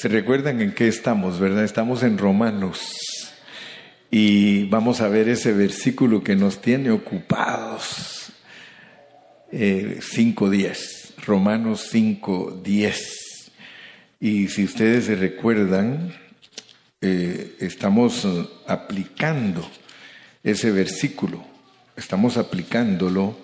[0.00, 1.62] Se recuerdan en qué estamos, ¿verdad?
[1.62, 2.80] Estamos en Romanos.
[4.10, 8.32] Y vamos a ver ese versículo que nos tiene ocupados.
[9.52, 11.16] Eh, 5.10.
[11.26, 12.96] Romanos 5.10.
[14.20, 16.14] Y si ustedes se recuerdan,
[17.02, 18.26] eh, estamos
[18.66, 19.70] aplicando
[20.42, 21.44] ese versículo,
[21.94, 23.36] estamos aplicándolo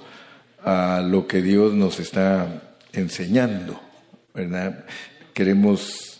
[0.65, 3.79] a lo que Dios nos está enseñando,
[4.33, 4.87] ¿verdad?
[5.35, 6.16] Queremos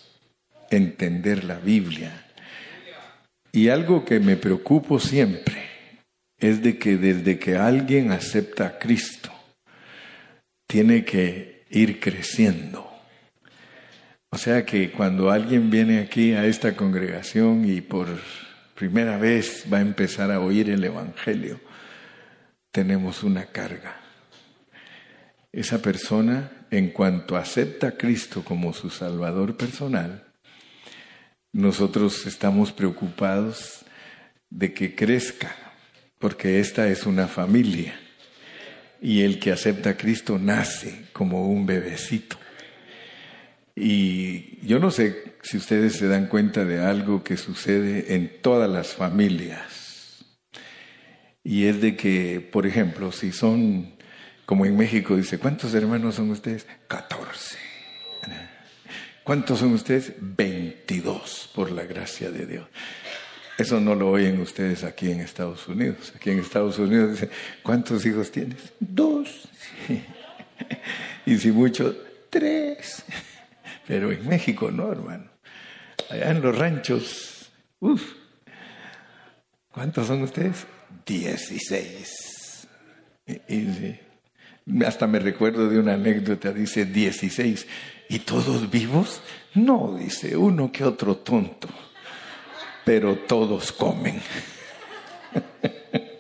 [0.71, 2.27] entender la Biblia.
[3.53, 5.67] Y algo que me preocupo siempre
[6.39, 9.33] es de que desde que alguien acepta a Cristo,
[10.67, 12.91] tiene que ir creciendo.
[14.31, 18.09] O sea que cuando alguien viene aquí a esta congregación y por
[18.75, 21.61] primera vez va a empezar a oír el Evangelio,
[22.71, 23.97] tenemos una carga.
[25.53, 30.26] Esa persona, en cuanto acepta a Cristo como su Salvador personal,
[31.57, 33.87] nosotros estamos preocupados
[34.51, 35.57] de que crezca,
[36.19, 37.99] porque esta es una familia
[39.01, 42.37] y el que acepta a Cristo nace como un bebecito.
[43.75, 48.69] Y yo no sé si ustedes se dan cuenta de algo que sucede en todas
[48.69, 50.27] las familias.
[51.43, 53.95] Y es de que, por ejemplo, si son,
[54.45, 56.67] como en México dice, ¿cuántos hermanos son ustedes?
[56.89, 57.66] 14.
[59.27, 60.13] ¿Cuántos son ustedes?
[60.21, 62.69] 22, por la gracia de Dios.
[63.59, 66.13] Eso no lo oyen ustedes aquí en Estados Unidos.
[66.15, 67.31] Aquí en Estados Unidos dicen,
[67.65, 68.73] ¿cuántos hijos tienes?
[68.79, 69.49] Dos.
[71.27, 71.97] Y si mucho,
[72.31, 73.05] tres.
[73.89, 75.29] Pero en México no, hermano.
[76.09, 78.13] Allá en los ranchos, uff.
[79.73, 80.69] ¿Cuántos son ustedes?
[81.05, 82.69] Dieciséis.
[84.87, 87.67] hasta me recuerdo de una anécdota, dice dieciséis.
[88.09, 89.21] ¿Y todos vivos?
[89.55, 91.69] No, dice uno que otro tonto,
[92.85, 94.21] pero todos comen.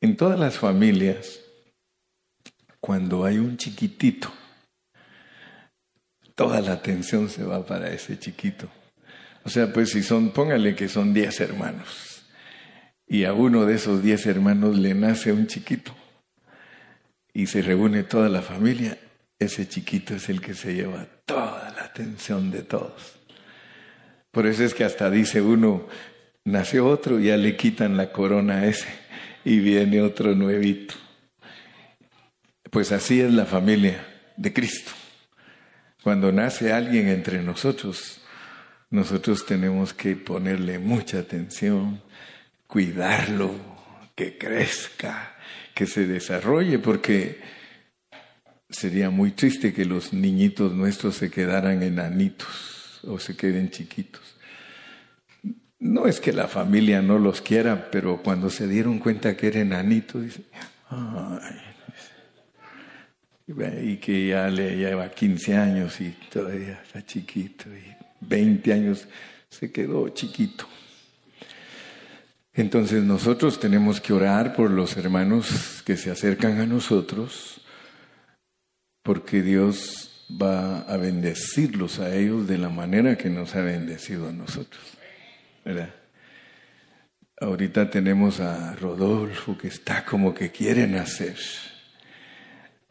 [0.00, 1.40] en todas las familias,
[2.80, 4.32] cuando hay un chiquitito,
[6.34, 8.68] toda la atención se va para ese chiquito.
[9.44, 12.14] O sea, pues si son, póngale que son diez hermanos
[13.06, 15.94] y a uno de esos diez hermanos le nace un chiquito
[17.32, 18.98] y se reúne toda la familia,
[19.38, 23.16] ese chiquito es el que se lleva toda la atención de todos.
[24.30, 25.86] Por eso es que hasta dice uno,
[26.44, 28.88] nació otro, ya le quitan la corona a ese
[29.44, 30.94] y viene otro nuevito.
[32.70, 34.04] Pues así es la familia
[34.36, 34.90] de Cristo.
[36.02, 38.20] Cuando nace alguien entre nosotros,
[38.90, 42.02] nosotros tenemos que ponerle mucha atención,
[42.66, 43.54] cuidarlo,
[44.14, 45.34] que crezca,
[45.74, 47.40] que se desarrolle, porque
[48.68, 54.22] sería muy triste que los niñitos nuestros se quedaran enanitos o se queden chiquitos.
[55.78, 59.60] No es que la familia no los quiera, pero cuando se dieron cuenta que era
[59.60, 60.46] enanito, dicen,
[60.88, 61.74] ay,
[63.82, 69.06] y que ya le lleva 15 años y todavía está chiquito, y 20 años
[69.50, 70.66] se quedó chiquito.
[72.54, 77.53] Entonces nosotros tenemos que orar por los hermanos que se acercan a nosotros,
[79.04, 84.32] porque Dios va a bendecirlos a ellos de la manera que nos ha bendecido a
[84.32, 84.82] nosotros.
[85.64, 85.94] ¿verdad?
[87.40, 91.36] Ahorita tenemos a Rodolfo que está como que quiere nacer.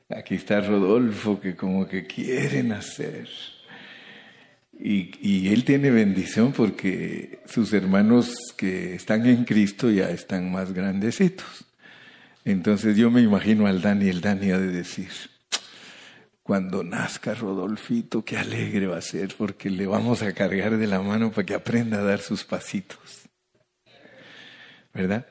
[0.10, 3.28] Aquí está Rodolfo que como que quiere nacer.
[4.80, 10.74] Y, y, él tiene bendición porque sus hermanos que están en Cristo ya están más
[10.74, 11.66] grandecitos.
[12.46, 15.10] Entonces yo me imagino al Dani, el Dani ha de decir,
[16.44, 21.02] cuando nazca Rodolfito, qué alegre va a ser porque le vamos a cargar de la
[21.02, 23.30] mano para que aprenda a dar sus pasitos.
[24.94, 25.26] ¿Verdad?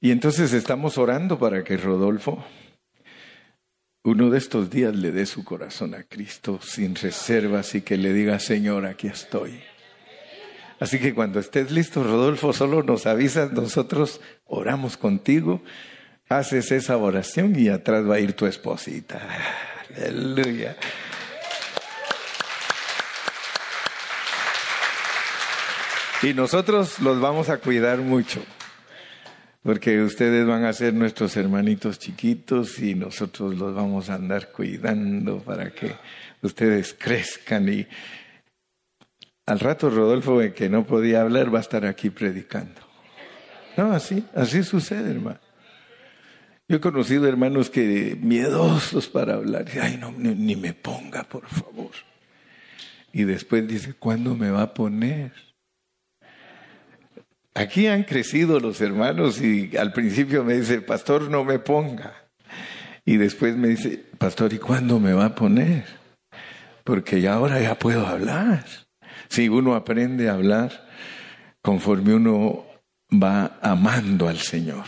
[0.00, 2.44] Y entonces estamos orando para que Rodolfo
[4.04, 8.12] uno de estos días le dé su corazón a Cristo sin reservas y que le
[8.12, 9.60] diga, Señor, aquí estoy.
[10.80, 15.62] Así que cuando estés listo, Rodolfo, solo nos avisas, nosotros oramos contigo,
[16.28, 19.20] haces esa oración y atrás va a ir tu esposita.
[19.96, 20.76] Aleluya.
[26.22, 28.42] Y nosotros los vamos a cuidar mucho
[29.62, 35.40] porque ustedes van a ser nuestros hermanitos chiquitos y nosotros los vamos a andar cuidando
[35.40, 35.94] para que
[36.42, 37.86] ustedes crezcan y
[39.46, 42.80] al rato Rodolfo, que no podía hablar, va a estar aquí predicando.
[43.76, 45.40] No, así, así sucede, hermano.
[46.68, 51.92] Yo he conocido hermanos que miedosos para hablar, ay, no, ni, me ponga, por favor.
[53.10, 55.32] Y después dice, ¿cuándo me va a poner?
[57.54, 62.12] Aquí han crecido los hermanos y al principio me dice, pastor, no me ponga.
[63.06, 65.86] Y después me dice, pastor, ¿y cuándo me va a poner?
[66.84, 68.66] Porque ya ahora ya puedo hablar.
[69.28, 70.86] Si uno aprende a hablar
[71.62, 72.66] conforme uno
[73.10, 74.84] va amando al Señor.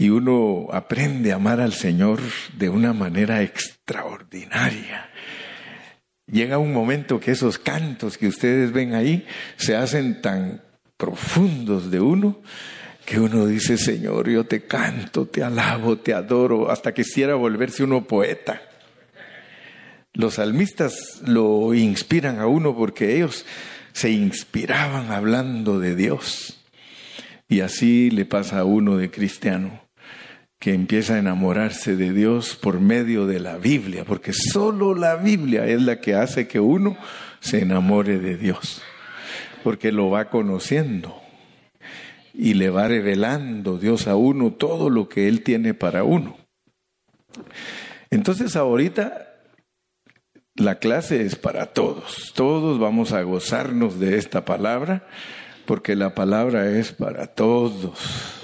[0.00, 2.20] Y uno aprende a amar al Señor
[2.56, 5.10] de una manera extraordinaria.
[6.26, 9.26] Llega un momento que esos cantos que ustedes ven ahí
[9.56, 10.62] se hacen tan
[10.96, 12.40] profundos de uno
[13.04, 18.06] que uno dice, Señor, yo te canto, te alabo, te adoro, hasta quisiera volverse uno
[18.06, 18.62] poeta.
[20.14, 23.44] Los salmistas lo inspiran a uno porque ellos
[23.92, 26.56] se inspiraban hablando de Dios.
[27.50, 29.89] Y así le pasa a uno de cristiano,
[30.60, 35.66] que empieza a enamorarse de Dios por medio de la Biblia, porque solo la Biblia
[35.66, 36.98] es la que hace que uno
[37.40, 38.82] se enamore de Dios,
[39.64, 41.16] porque lo va conociendo
[42.34, 46.36] y le va revelando Dios a uno todo lo que Él tiene para uno.
[48.10, 49.28] Entonces ahorita
[50.56, 55.06] la clase es para todos, todos vamos a gozarnos de esta palabra
[55.64, 58.40] porque la palabra es para todos.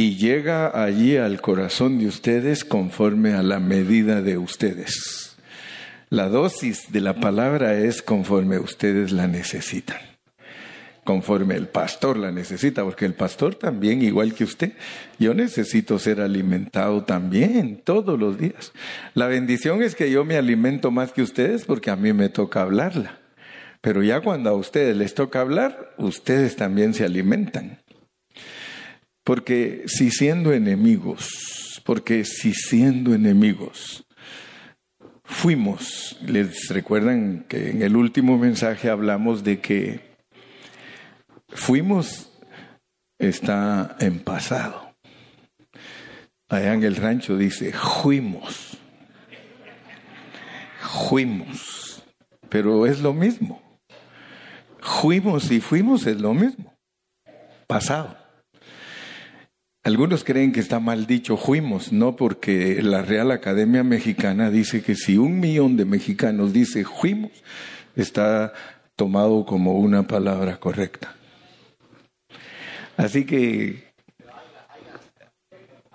[0.00, 5.36] Y llega allí al corazón de ustedes conforme a la medida de ustedes.
[6.08, 9.98] La dosis de la palabra es conforme ustedes la necesitan
[11.04, 14.72] conforme el pastor la necesita, porque el pastor también, igual que usted,
[15.18, 18.72] yo necesito ser alimentado también todos los días.
[19.14, 22.62] La bendición es que yo me alimento más que ustedes porque a mí me toca
[22.62, 23.18] hablarla.
[23.80, 27.78] Pero ya cuando a ustedes les toca hablar, ustedes también se alimentan.
[29.24, 34.04] Porque si siendo enemigos, porque si siendo enemigos,
[35.24, 40.00] fuimos, les recuerdan que en el último mensaje hablamos de que
[41.48, 42.32] fuimos,
[43.18, 44.94] está en pasado.
[46.48, 48.78] Allá en el rancho dice, fuimos,
[50.80, 52.02] fuimos,
[52.48, 53.62] pero es lo mismo.
[54.80, 56.74] Fuimos y fuimos es lo mismo.
[57.66, 58.19] Pasado.
[59.82, 64.94] Algunos creen que está mal dicho fuimos, no porque la Real Academia Mexicana dice que
[64.94, 67.32] si un millón de mexicanos dice fuimos,
[67.96, 68.52] está
[68.94, 71.14] tomado como una palabra correcta.
[72.98, 73.90] Así que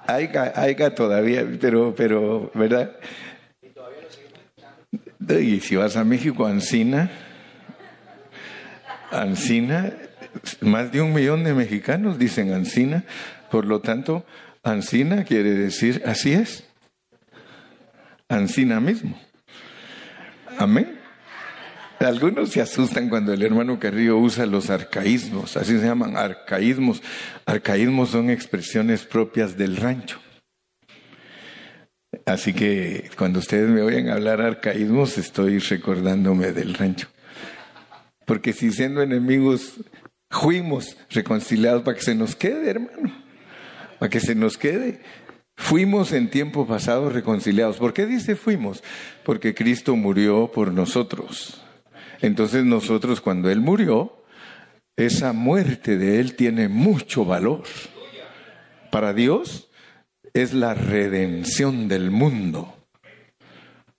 [0.07, 2.95] hay, hay todavía, pero, pero, ¿verdad?
[5.29, 7.11] Y si vas a México, Ancina,
[9.11, 9.93] Ancina,
[10.61, 13.03] más de un millón de mexicanos dicen Ancina,
[13.55, 14.25] por lo tanto,
[14.63, 16.65] Ancina quiere decir así es.
[18.27, 19.17] Ancina mismo.
[20.57, 20.99] Amén.
[22.01, 27.01] Algunos se asustan cuando el hermano Carrillo usa los arcaísmos, así se llaman arcaísmos.
[27.45, 30.19] Arcaísmos son expresiones propias del rancho.
[32.25, 37.07] Así que cuando ustedes me oyen hablar arcaísmos, estoy recordándome del rancho.
[38.25, 39.75] Porque si siendo enemigos
[40.29, 43.24] fuimos reconciliados para que se nos quede, hermano,
[44.09, 44.99] que se nos quede.
[45.57, 47.77] Fuimos en tiempo pasado reconciliados.
[47.77, 48.83] ¿Por qué dice fuimos?
[49.23, 51.61] Porque Cristo murió por nosotros.
[52.21, 54.21] Entonces nosotros cuando Él murió,
[54.97, 57.63] esa muerte de Él tiene mucho valor.
[58.91, 59.69] Para Dios
[60.33, 62.73] es la redención del mundo.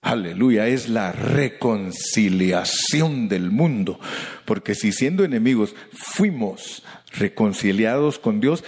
[0.02, 3.98] Aleluya, es la reconciliación del mundo.
[4.44, 8.62] Porque si siendo enemigos fuimos reconciliados con Dios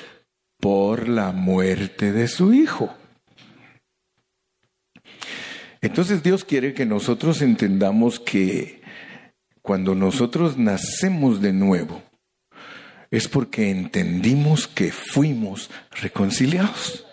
[0.59, 2.95] por la muerte de su Hijo.
[5.81, 8.83] Entonces Dios quiere que nosotros entendamos que
[9.63, 12.03] cuando nosotros nacemos de nuevo,
[13.11, 17.07] es porque entendimos que fuimos reconciliados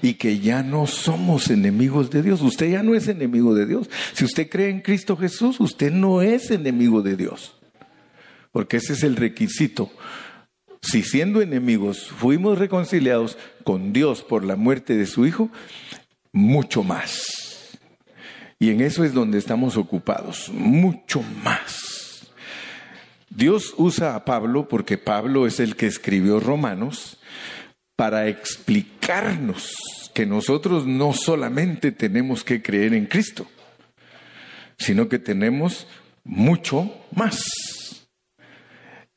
[0.00, 2.40] y que ya no somos enemigos de Dios.
[2.40, 3.90] Usted ya no es enemigo de Dios.
[4.12, 7.56] Si usted cree en Cristo Jesús, usted no es enemigo de Dios.
[8.52, 9.90] Porque ese es el requisito.
[10.82, 15.50] Si siendo enemigos fuimos reconciliados con Dios por la muerte de su Hijo,
[16.32, 17.78] mucho más.
[18.58, 22.28] Y en eso es donde estamos ocupados, mucho más.
[23.30, 27.18] Dios usa a Pablo porque Pablo es el que escribió Romanos
[27.94, 29.72] para explicarnos
[30.14, 33.46] que nosotros no solamente tenemos que creer en Cristo,
[34.78, 35.86] sino que tenemos
[36.24, 37.42] mucho más.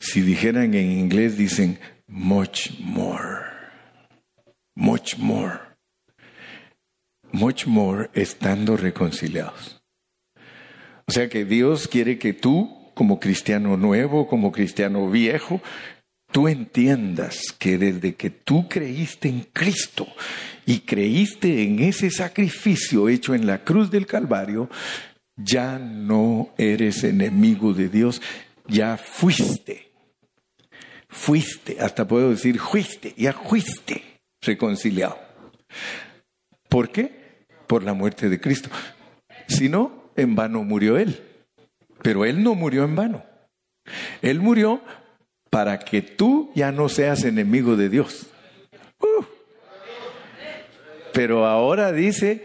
[0.01, 3.45] Si dijeran en inglés, dicen much more.
[4.75, 5.71] Much more
[7.31, 9.81] much more estando reconciliados.
[11.07, 15.61] O sea que Dios quiere que tú, como cristiano nuevo, como cristiano viejo,
[16.31, 20.07] tú entiendas que desde que tú creíste en Cristo
[20.65, 24.69] y creíste en ese sacrificio hecho en la cruz del Calvario,
[25.35, 28.21] ya no eres enemigo de Dios,
[28.67, 29.90] ya fuiste.
[31.11, 35.19] Fuiste, hasta puedo decir, fuiste, ya fuiste reconciliado.
[36.69, 37.45] ¿Por qué?
[37.67, 38.69] Por la muerte de Cristo.
[39.47, 41.21] Si no, en vano murió Él.
[42.01, 43.25] Pero Él no murió en vano.
[44.21, 44.81] Él murió
[45.49, 48.27] para que tú ya no seas enemigo de Dios.
[48.99, 49.25] Uh.
[51.13, 52.43] Pero ahora dice,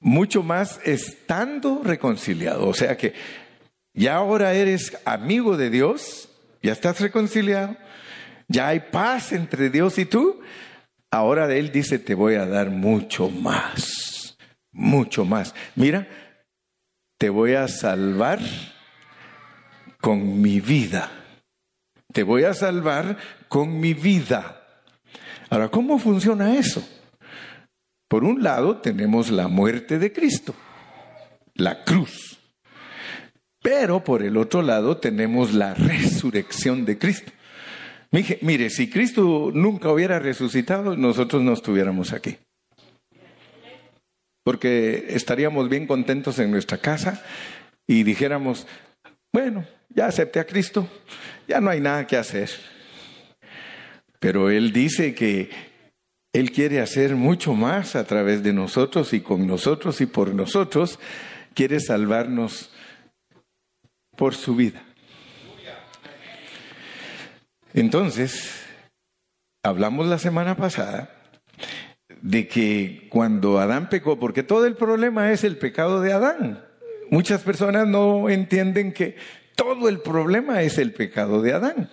[0.00, 2.66] mucho más estando reconciliado.
[2.66, 3.12] O sea que
[3.92, 6.30] ya ahora eres amigo de Dios,
[6.62, 7.76] ya estás reconciliado,
[8.48, 10.40] ya hay paz entre Dios y tú.
[11.10, 14.36] Ahora Él dice, te voy a dar mucho más,
[14.70, 15.54] mucho más.
[15.74, 16.08] Mira,
[17.18, 18.40] te voy a salvar
[20.00, 21.10] con mi vida.
[22.12, 23.16] Te voy a salvar
[23.48, 24.62] con mi vida.
[25.50, 26.86] Ahora, ¿cómo funciona eso?
[28.08, 30.54] Por un lado tenemos la muerte de Cristo,
[31.54, 32.41] la cruz.
[33.62, 37.32] Pero por el otro lado tenemos la resurrección de Cristo.
[38.42, 42.36] Mire, si Cristo nunca hubiera resucitado, nosotros no estuviéramos aquí.
[44.44, 47.22] Porque estaríamos bien contentos en nuestra casa
[47.86, 48.66] y dijéramos,
[49.32, 50.86] bueno, ya acepté a Cristo,
[51.48, 52.50] ya no hay nada que hacer.
[54.18, 55.50] Pero Él dice que
[56.32, 60.98] él quiere hacer mucho más a través de nosotros y con nosotros y por nosotros.
[61.54, 62.70] Quiere salvarnos
[64.16, 64.82] por su vida.
[67.74, 68.62] Entonces,
[69.62, 71.10] hablamos la semana pasada
[72.20, 76.64] de que cuando Adán pecó, porque todo el problema es el pecado de Adán.
[77.10, 79.16] Muchas personas no entienden que
[79.56, 81.90] todo el problema es el pecado de Adán.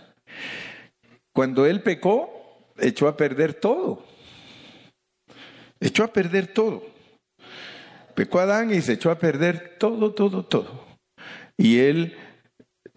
[1.33, 4.05] Cuando él pecó, echó a perder todo.
[5.79, 6.83] Echó a perder todo.
[8.15, 10.88] Pecó Adán y se echó a perder todo, todo, todo.
[11.59, 12.15] Y él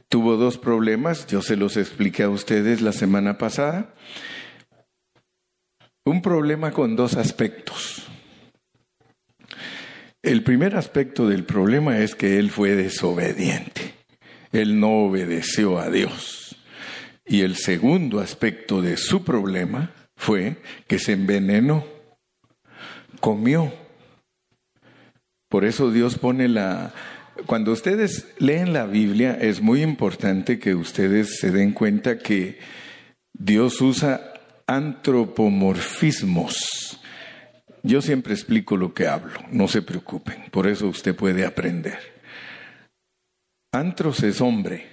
[0.08, 3.92] tuvo dos problemas, yo se los expliqué a ustedes la semana pasada.
[6.04, 8.06] Un problema con dos aspectos.
[10.22, 13.94] El primer aspecto del problema es que él fue desobediente.
[14.52, 16.56] Él no obedeció a Dios.
[17.26, 21.84] Y el segundo aspecto de su problema fue que se envenenó
[23.18, 23.72] comió.
[25.48, 26.92] Por eso Dios pone la...
[27.46, 32.58] Cuando ustedes leen la Biblia es muy importante que ustedes se den cuenta que
[33.32, 34.34] Dios usa
[34.66, 37.00] antropomorfismos.
[37.82, 41.98] Yo siempre explico lo que hablo, no se preocupen, por eso usted puede aprender.
[43.72, 44.86] Antros es hombre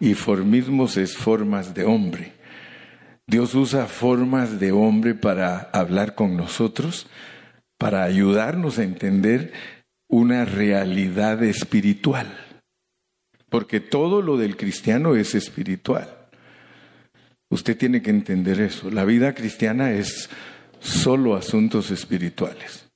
[0.00, 2.32] y formismos es formas de hombre.
[3.26, 7.06] Dios usa formas de hombre para hablar con nosotros,
[7.78, 9.52] para ayudarnos a entender
[10.08, 12.26] una realidad espiritual.
[13.48, 16.08] Porque todo lo del cristiano es espiritual.
[17.50, 18.90] Usted tiene que entender eso.
[18.90, 20.28] La vida cristiana es
[20.80, 22.88] solo asuntos espirituales.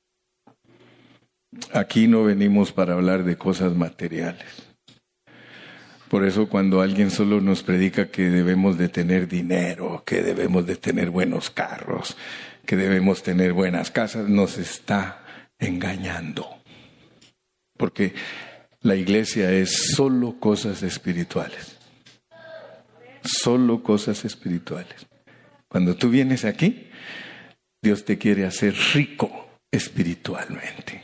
[1.72, 4.68] Aquí no venimos para hablar de cosas materiales.
[6.08, 10.76] Por eso cuando alguien solo nos predica que debemos de tener dinero, que debemos de
[10.76, 12.16] tener buenos carros,
[12.64, 15.22] que debemos tener buenas casas, nos está
[15.58, 16.57] engañando.
[17.78, 18.12] Porque
[18.82, 21.78] la iglesia es solo cosas espirituales.
[23.23, 25.06] Solo cosas espirituales.
[25.68, 26.88] Cuando tú vienes aquí,
[27.82, 31.02] Dios te quiere hacer rico espiritualmente,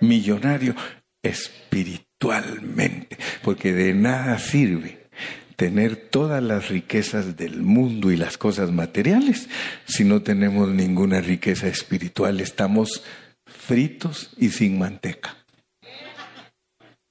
[0.00, 0.74] millonario
[1.22, 5.08] espiritualmente, porque de nada sirve
[5.56, 9.48] tener todas las riquezas del mundo y las cosas materiales
[9.86, 12.40] si no tenemos ninguna riqueza espiritual.
[12.40, 13.02] Estamos
[13.44, 15.37] fritos y sin manteca.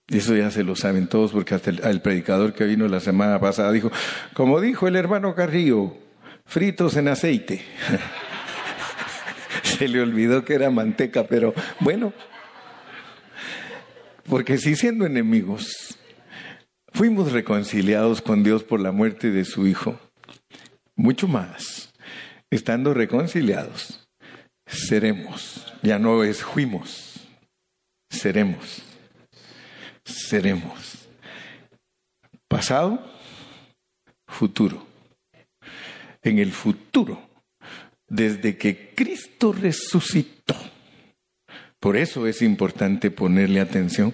[0.08, 3.72] Eso ya se lo saben todos porque hasta el, predicador que vino la semana pasada
[3.72, 3.92] dijo,
[4.34, 5.98] como dijo el hermano Carrillo,
[6.46, 7.62] fritos en aceite.
[9.64, 12.14] se le olvidó que era manteca, pero bueno,
[14.24, 15.98] porque si siendo enemigos
[16.98, 20.00] Fuimos reconciliados con Dios por la muerte de su Hijo.
[20.96, 21.94] Mucho más.
[22.50, 24.08] Estando reconciliados,
[24.66, 25.76] seremos.
[25.84, 27.28] Ya no es fuimos.
[28.10, 28.82] Seremos.
[30.08, 31.10] Seremos.
[32.48, 33.06] Pasado,
[34.26, 34.86] futuro.
[36.24, 37.22] En el futuro,
[38.08, 40.56] desde que Cristo resucitó.
[41.80, 44.14] Por eso es importante ponerle atención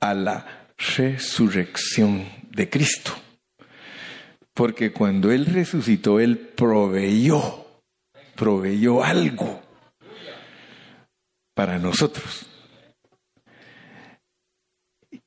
[0.00, 3.12] a la resurrección de Cristo.
[4.54, 7.66] Porque cuando Él resucitó, Él proveyó,
[8.36, 9.60] proveyó algo
[11.54, 12.46] para nosotros.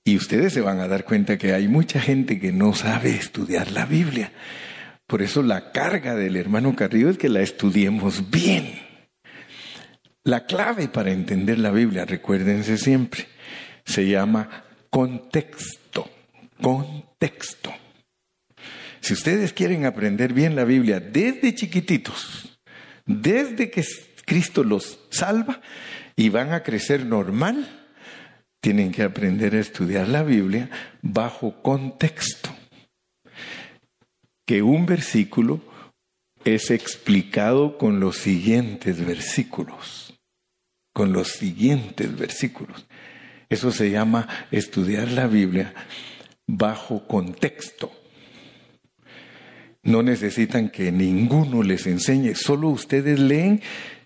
[0.10, 3.70] Y ustedes se van a dar cuenta que hay mucha gente que no sabe estudiar
[3.70, 4.32] la Biblia.
[5.06, 8.74] Por eso la carga del hermano Carrillo es que la estudiemos bien.
[10.24, 13.28] La clave para entender la Biblia, recuérdense siempre,
[13.86, 16.10] se llama contexto.
[16.60, 17.72] Contexto.
[19.02, 22.60] Si ustedes quieren aprender bien la Biblia desde chiquititos,
[23.06, 23.86] desde que
[24.26, 25.62] Cristo los salva
[26.16, 27.79] y van a crecer normal,
[28.62, 30.70] tienen que aprender a estudiar la Biblia
[31.02, 32.50] bajo contexto.
[34.46, 35.62] Que un versículo
[36.44, 40.20] es explicado con los siguientes versículos.
[40.94, 42.88] Con los siguientes versículos.
[43.50, 45.74] Eso se llama estudiar la Biblia
[46.46, 47.92] bajo contexto.
[49.84, 53.62] No necesitan que ninguno les enseñe, solo ustedes leen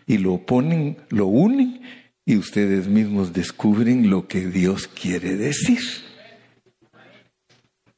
[0.06, 1.82] y lo ponen, lo unen
[2.26, 5.82] y ustedes mismos descubren lo que Dios quiere decir.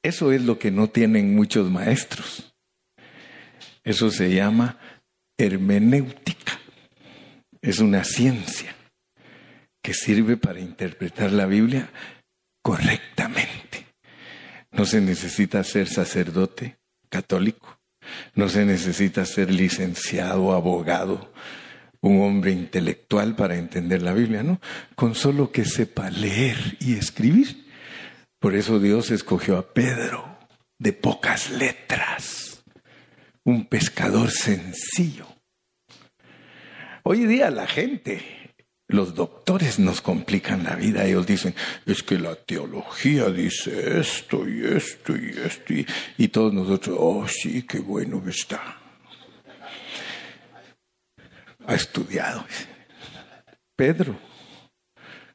[0.02, 2.54] Eso es lo que no tienen muchos maestros.
[3.84, 4.78] Eso se llama
[5.38, 6.60] hermenéutica.
[7.62, 8.76] Es una ciencia
[9.82, 11.90] que sirve para interpretar la Biblia
[12.62, 13.86] correctamente.
[14.72, 16.78] No se necesita ser sacerdote
[17.10, 17.80] católico,
[18.34, 21.32] no se necesita ser licenciado, abogado,
[22.06, 24.62] un hombre intelectual para entender la Biblia, ¿no?
[24.96, 27.66] Con solo que sepa leer y escribir.
[28.40, 30.38] Por eso Dios escogió a Pedro,
[30.78, 32.64] de pocas letras,
[33.44, 35.26] un pescador sencillo.
[37.02, 38.54] Hoy día la gente,
[38.88, 41.06] los doctores nos complican la vida.
[41.06, 41.56] Ellos dicen,
[41.88, 45.74] es que la teología dice esto y esto y esto.
[45.74, 48.85] Y, y todos nosotros, oh sí, qué bueno que está
[51.68, 52.46] ha estudiado.
[53.76, 54.18] Pedro.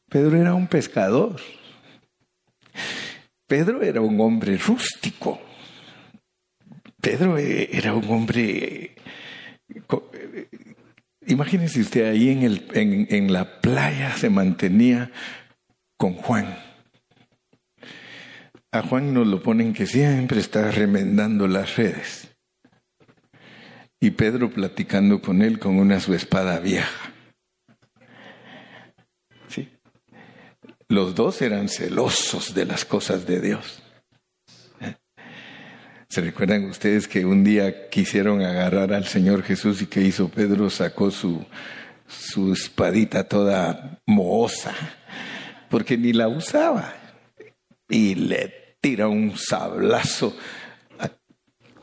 [0.09, 1.41] Pedro era un pescador.
[3.47, 5.41] Pedro era un hombre rústico.
[7.01, 8.95] Pedro e, era un hombre...
[11.27, 15.13] Imagínese usted ahí en, el, en, en la playa se mantenía
[15.97, 16.59] con Juan.
[18.73, 22.30] A Juan nos lo ponen que siempre está remendando las redes
[24.01, 27.13] y Pedro platicando con él con una su espada vieja.
[29.49, 29.69] ¿Sí?
[30.89, 33.83] Los dos eran celosos de las cosas de Dios.
[34.81, 34.97] ¿Eh?
[36.09, 40.71] ¿Se recuerdan ustedes que un día quisieron agarrar al Señor Jesús y que hizo Pedro?
[40.71, 41.45] Sacó su,
[42.09, 44.75] su espadita toda mohosa,
[45.69, 46.95] porque ni la usaba,
[47.89, 50.35] y le tira un sablazo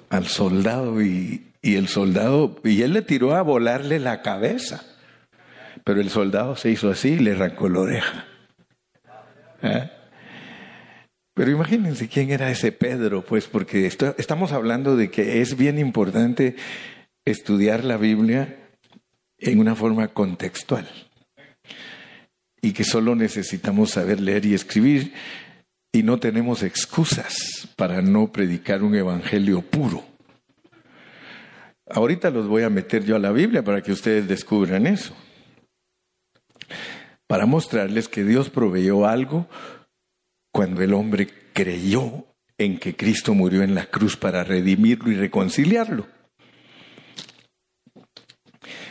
[0.10, 4.84] al soldado y, y el soldado, y él le tiró a volarle la cabeza.
[5.84, 8.26] Pero el soldado se hizo así y le arrancó la oreja.
[9.62, 9.90] ¿Eh?
[11.34, 16.56] Pero imagínense quién era ese Pedro, pues, porque estamos hablando de que es bien importante
[17.26, 18.58] estudiar la Biblia
[19.38, 20.88] en una forma contextual.
[22.60, 25.14] Y que solo necesitamos saber leer y escribir
[25.92, 30.17] y no tenemos excusas para no predicar un evangelio puro.
[31.90, 35.16] Ahorita los voy a meter yo a la Biblia para que ustedes descubran eso.
[37.28, 39.48] Para mostrarles que Dios proveyó algo
[40.52, 42.26] cuando el hombre creyó
[42.58, 46.08] en que Cristo murió en la cruz para redimirlo y reconciliarlo.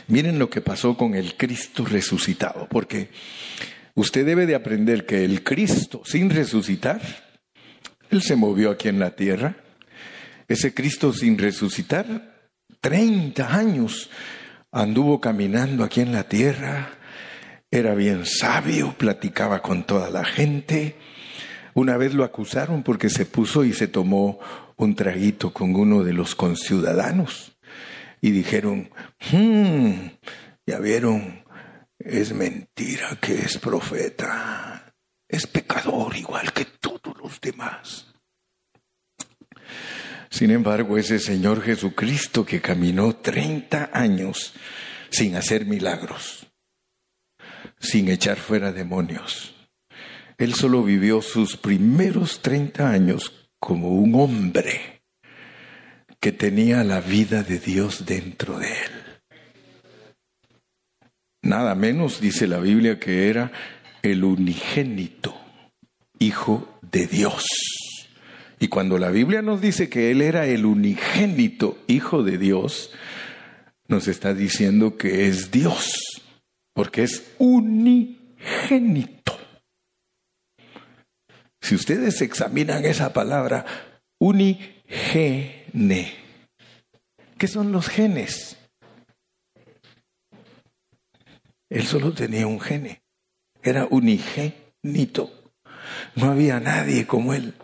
[0.09, 3.11] Miren lo que pasó con el Cristo resucitado, porque
[3.95, 7.01] usted debe de aprender que el Cristo sin resucitar,
[8.11, 9.57] Él se movió aquí en la tierra,
[10.47, 12.36] ese Cristo sin resucitar
[12.81, 14.11] 30 años
[14.73, 16.91] anduvo caminando aquí en la tierra,
[17.71, 20.97] era bien sabio, platicaba con toda la gente.
[21.75, 24.39] Una vez lo acusaron porque se puso y se tomó
[24.77, 27.57] un traguito con uno de los conciudadanos
[28.21, 28.91] y dijeron,
[29.31, 29.93] hmm,
[30.67, 31.45] ya vieron,
[31.99, 34.95] es mentira que es profeta,
[35.29, 38.13] es pecador igual que todos los demás.
[40.31, 44.55] Sin embargo, ese Señor Jesucristo que caminó 30 años
[45.11, 46.47] sin hacer milagros,
[47.79, 49.55] sin echar fuera demonios,
[50.39, 55.03] Él solo vivió sus primeros 30 años como un hombre
[56.21, 58.93] que tenía la vida de Dios dentro de Él.
[61.43, 63.53] Nada menos dice la Biblia que era
[64.03, 65.37] el unigénito
[66.19, 67.45] hijo de Dios.
[68.59, 72.91] Y cuando la Biblia nos dice que Él era el unigénito hijo de Dios,
[73.89, 76.23] nos está diciendo que es Dios,
[76.73, 79.17] porque es unigénito.
[81.61, 83.67] Si ustedes examinan esa palabra,
[84.19, 86.15] unigene,
[87.37, 88.57] ¿qué son los genes?
[91.69, 93.03] Él solo tenía un gene,
[93.63, 95.53] era unigénito.
[96.15, 97.55] No había nadie como él.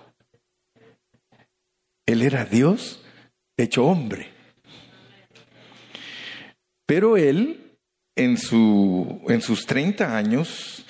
[2.12, 3.02] Él era Dios
[3.56, 4.28] hecho hombre.
[6.86, 7.78] Pero él,
[8.16, 10.84] en, su, en sus 30 años,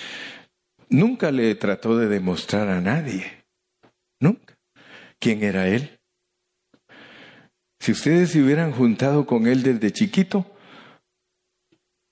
[0.88, 3.44] nunca le trató de demostrar a nadie.
[4.20, 4.56] Nunca.
[5.20, 6.00] ¿Quién era él?
[7.80, 10.46] Si ustedes se hubieran juntado con él desde chiquito,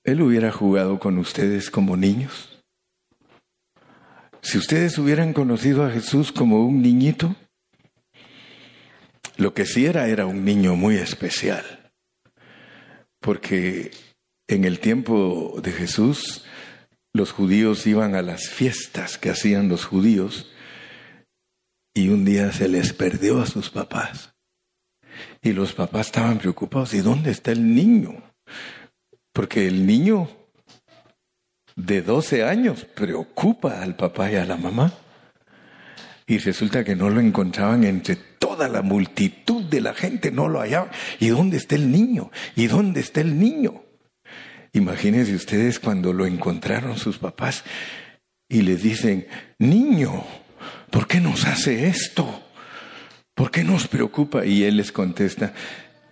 [0.04, 2.62] él hubiera jugado con ustedes como niños.
[4.42, 7.34] Si ustedes hubieran conocido a Jesús como un niñito,
[9.40, 11.90] lo que sí era era un niño muy especial,
[13.20, 13.90] porque
[14.46, 16.44] en el tiempo de Jesús
[17.14, 20.52] los judíos iban a las fiestas que hacían los judíos
[21.94, 24.34] y un día se les perdió a sus papás.
[25.42, 28.22] Y los papás estaban preocupados, ¿y dónde está el niño?
[29.32, 30.28] Porque el niño
[31.76, 34.92] de 12 años preocupa al papá y a la mamá.
[36.26, 40.60] Y resulta que no lo encontraban entre toda la multitud de la gente no lo
[40.60, 40.90] hallaba.
[41.20, 42.32] ¿Y dónde está el niño?
[42.56, 43.84] ¿Y dónde está el niño?
[44.72, 47.64] Imagínense ustedes cuando lo encontraron sus papás
[48.48, 50.24] y les dicen, niño,
[50.90, 52.42] ¿por qué nos hace esto?
[53.34, 54.44] ¿Por qué nos preocupa?
[54.44, 55.52] Y él les contesta,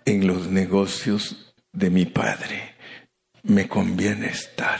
[0.05, 2.75] en los negocios de mi padre
[3.43, 4.79] me conviene estar.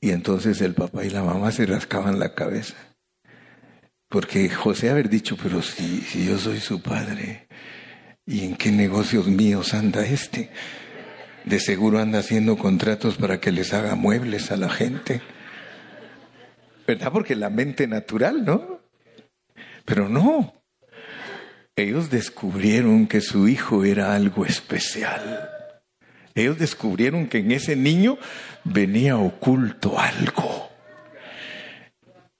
[0.00, 2.74] Y entonces el papá y la mamá se rascaban la cabeza.
[4.14, 7.48] Porque José haber dicho, pero si, si yo soy su padre,
[8.24, 10.50] ¿y en qué negocios míos anda este?
[11.42, 15.20] De seguro anda haciendo contratos para que les haga muebles a la gente.
[16.86, 17.10] ¿Verdad?
[17.10, 18.82] Porque la mente natural, ¿no?
[19.84, 20.62] Pero no.
[21.74, 25.50] Ellos descubrieron que su hijo era algo especial.
[26.36, 28.18] Ellos descubrieron que en ese niño
[28.62, 30.63] venía oculto algo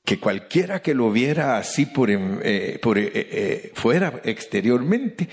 [0.05, 5.29] que cualquiera que lo viera así por, eh, eh, eh, fuera exteriormente,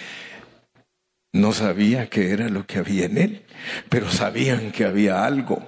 [1.33, 3.41] no sabía qué era lo que había en él,
[3.89, 5.67] pero sabían que había algo.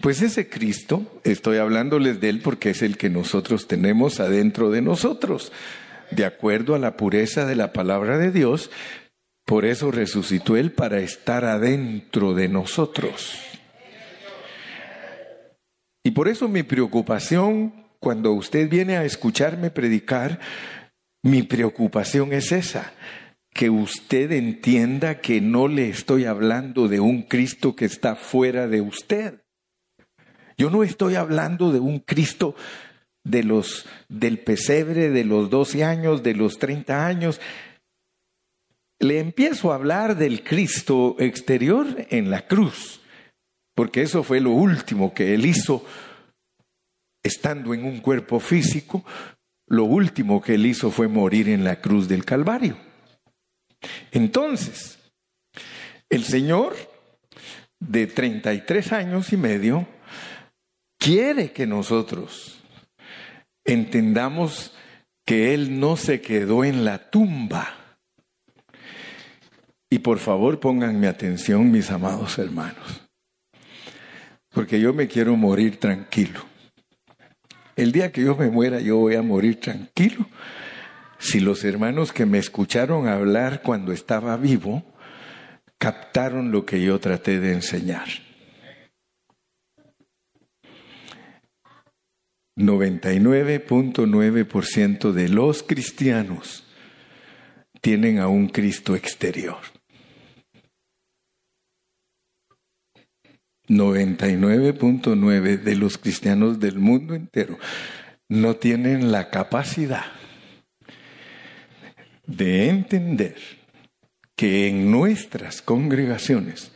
[0.00, 4.82] Pues ese Cristo, estoy hablándoles de él porque es el que nosotros tenemos adentro de
[4.82, 5.52] nosotros,
[6.10, 8.70] de acuerdo a la pureza de la palabra de Dios,
[9.44, 13.55] por eso resucitó él para estar adentro de nosotros.
[16.06, 20.38] Y por eso mi preocupación, cuando usted viene a escucharme predicar,
[21.24, 22.92] mi preocupación es esa,
[23.52, 28.82] que usted entienda que no le estoy hablando de un Cristo que está fuera de
[28.82, 29.42] usted.
[30.56, 32.54] Yo no estoy hablando de un Cristo
[33.24, 37.40] de los del pesebre de los 12 años, de los 30 años.
[39.00, 43.00] Le empiezo a hablar del Cristo exterior en la cruz
[43.76, 45.84] porque eso fue lo último que él hizo
[47.22, 49.04] estando en un cuerpo físico,
[49.68, 52.78] lo último que él hizo fue morir en la cruz del Calvario.
[54.12, 54.98] Entonces,
[56.08, 56.74] el Señor
[57.78, 59.86] de 33 años y medio
[60.98, 62.62] quiere que nosotros
[63.62, 64.74] entendamos
[65.26, 67.98] que Él no se quedó en la tumba.
[69.90, 73.05] Y por favor pónganme atención, mis amados hermanos
[74.56, 76.40] porque yo me quiero morir tranquilo.
[77.76, 80.26] El día que yo me muera, yo voy a morir tranquilo.
[81.18, 84.82] Si los hermanos que me escucharon hablar cuando estaba vivo
[85.76, 88.08] captaron lo que yo traté de enseñar.
[92.56, 96.66] 99.9% de los cristianos
[97.82, 99.75] tienen a un Cristo exterior.
[103.68, 107.58] 99.9 de los cristianos del mundo entero
[108.28, 110.04] no tienen la capacidad
[112.26, 113.36] de entender
[114.34, 116.72] que en nuestras congregaciones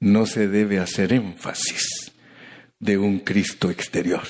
[0.00, 2.12] no se debe hacer énfasis
[2.78, 4.22] de un Cristo exterior.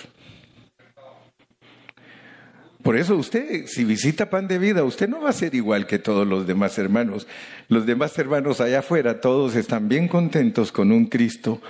[2.82, 5.98] Por eso usted, si visita Pan de Vida, usted no va a ser igual que
[5.98, 7.26] todos los demás hermanos.
[7.68, 11.60] Los demás hermanos allá afuera, todos están bien contentos con un Cristo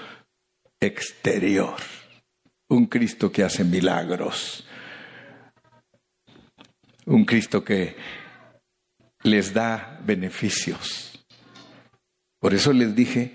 [0.81, 1.77] exterior.
[2.69, 4.64] un Cristo que hace milagros,
[7.05, 7.97] un Cristo que
[9.25, 11.25] les da beneficios.
[12.38, 13.35] Por eso les dije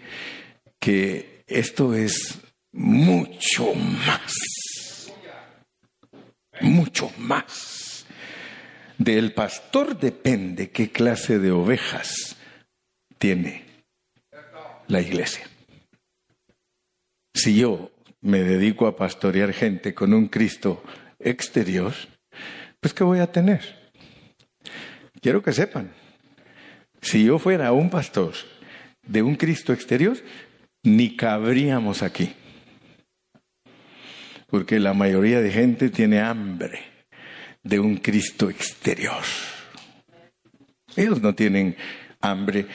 [0.80, 2.40] que esto es
[2.72, 5.12] mucho más,
[6.62, 8.06] mucho más.
[8.98, 12.38] Del pastor depende qué clase de ovejas
[13.18, 13.66] tiene
[14.88, 15.46] la iglesia.
[17.36, 20.82] Si yo me dedico a pastorear gente con un Cristo
[21.20, 21.94] exterior,
[22.80, 23.92] pues ¿qué voy a tener?
[25.22, 25.92] Quiero que sepan,
[27.02, 28.34] si yo fuera un pastor
[29.04, 30.18] de un Cristo exterior,
[30.84, 32.34] ni cabríamos aquí.
[34.48, 36.80] Porque la mayoría de gente tiene hambre
[37.64, 39.24] de un Cristo exterior.
[40.96, 41.76] Ellos no tienen
[42.22, 42.66] hambre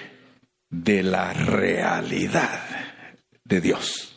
[0.69, 2.61] de la realidad
[3.43, 4.10] de Dios.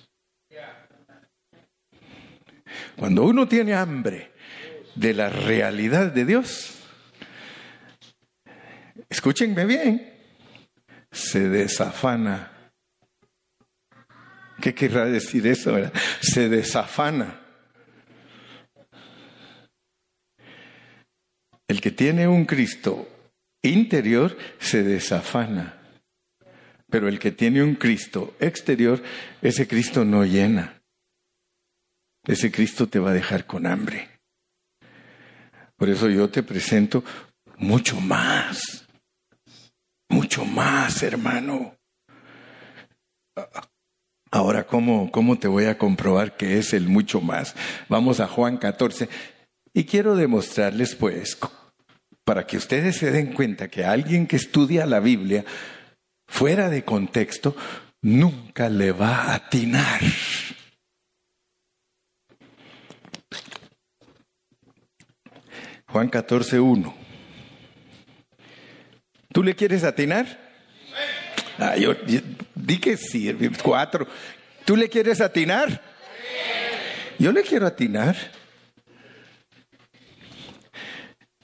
[2.97, 4.31] Cuando uno tiene hambre
[4.95, 6.75] de la realidad de Dios,
[9.09, 10.13] escúchenme bien,
[11.11, 12.51] se desafana.
[14.61, 15.75] ¿Qué querrá decir eso?
[16.21, 17.39] Se desafana.
[21.67, 23.09] El que tiene un Cristo
[23.61, 25.79] interior se desafana.
[26.89, 29.01] Pero el que tiene un Cristo exterior,
[29.41, 30.82] ese Cristo no llena.
[32.25, 34.09] Ese Cristo te va a dejar con hambre.
[35.75, 37.03] Por eso yo te presento
[37.57, 38.87] mucho más.
[40.09, 41.75] Mucho más, hermano.
[44.31, 47.55] Ahora, ¿cómo, ¿cómo te voy a comprobar que es el mucho más?
[47.89, 49.09] Vamos a Juan 14.
[49.73, 51.37] Y quiero demostrarles, pues,
[52.23, 55.43] para que ustedes se den cuenta que alguien que estudia la Biblia
[56.27, 57.55] fuera de contexto,
[58.01, 60.01] nunca le va a atinar.
[65.93, 66.95] Juan 14, 1.
[69.31, 70.25] ¿Tú le quieres atinar?
[71.59, 71.93] Ah, yo,
[72.55, 74.07] di que sí, cuatro.
[74.65, 75.83] ¿Tú le quieres atinar?
[77.19, 78.17] Yo le quiero atinar.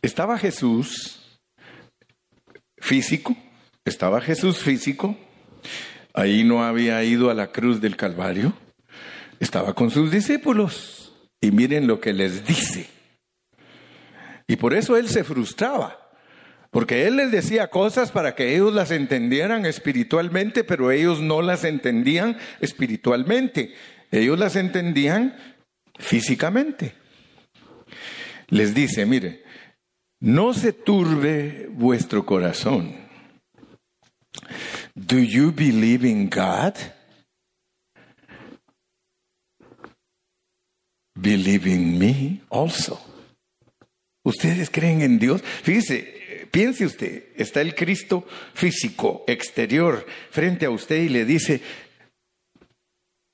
[0.02, 1.20] Estaba Jesús
[2.80, 3.38] físico,
[3.86, 5.16] estaba Jesús físico,
[6.12, 8.54] ahí no había ido a la cruz del Calvario,
[9.40, 12.99] estaba con sus discípulos y miren lo que les dice.
[14.50, 16.10] Y por eso él se frustraba,
[16.72, 21.64] porque él les decía cosas para que ellos las entendieran espiritualmente, pero ellos no las
[21.64, 23.76] entendían espiritualmente,
[24.10, 25.38] ellos las entendían
[26.00, 26.96] físicamente.
[28.48, 29.44] Les dice, mire,
[30.20, 32.96] no se turbe vuestro corazón.
[34.96, 36.74] Do you believe in God?
[41.14, 43.09] Believe in me also.
[44.30, 45.42] ¿Ustedes creen en Dios?
[45.42, 51.62] Fíjese, piense usted, está el Cristo físico, exterior, frente a usted y le dice,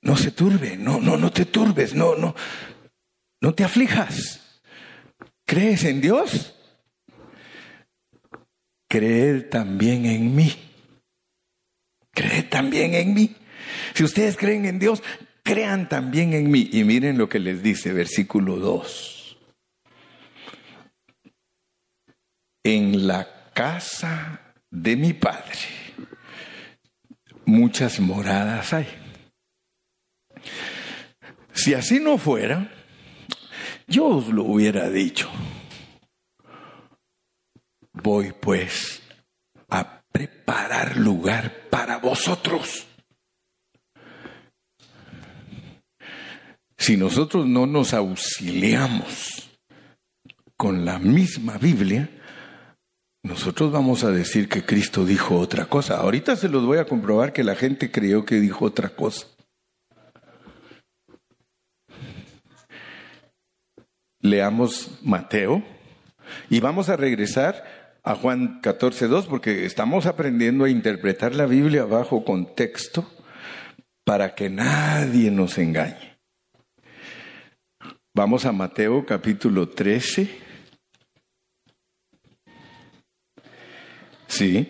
[0.00, 2.34] no se turbe, no, no, no te turbes, no, no,
[3.42, 4.62] no te aflijas.
[5.44, 6.54] ¿Crees en Dios?
[8.88, 10.54] Creed también en mí.
[12.14, 13.36] Creed también en mí.
[13.92, 15.02] Si ustedes creen en Dios,
[15.42, 16.70] crean también en mí.
[16.72, 19.15] Y miren lo que les dice, versículo 2.
[22.74, 25.86] En la casa de mi padre
[27.46, 28.86] muchas moradas hay.
[31.54, 32.70] Si así no fuera,
[33.86, 35.30] yo os lo hubiera dicho.
[37.92, 39.02] Voy pues
[39.70, 42.86] a preparar lugar para vosotros.
[46.76, 49.50] Si nosotros no nos auxiliamos
[50.56, 52.10] con la misma Biblia,
[53.26, 55.98] nosotros vamos a decir que Cristo dijo otra cosa.
[55.98, 59.26] Ahorita se los voy a comprobar que la gente creyó que dijo otra cosa.
[64.20, 65.64] Leamos Mateo
[66.50, 72.24] y vamos a regresar a Juan 14.2 porque estamos aprendiendo a interpretar la Biblia bajo
[72.24, 73.10] contexto
[74.04, 76.16] para que nadie nos engañe.
[78.14, 80.45] Vamos a Mateo capítulo 13
[84.36, 84.68] Sí.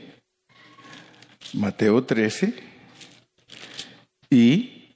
[1.54, 2.54] Mateo 13
[4.30, 4.94] y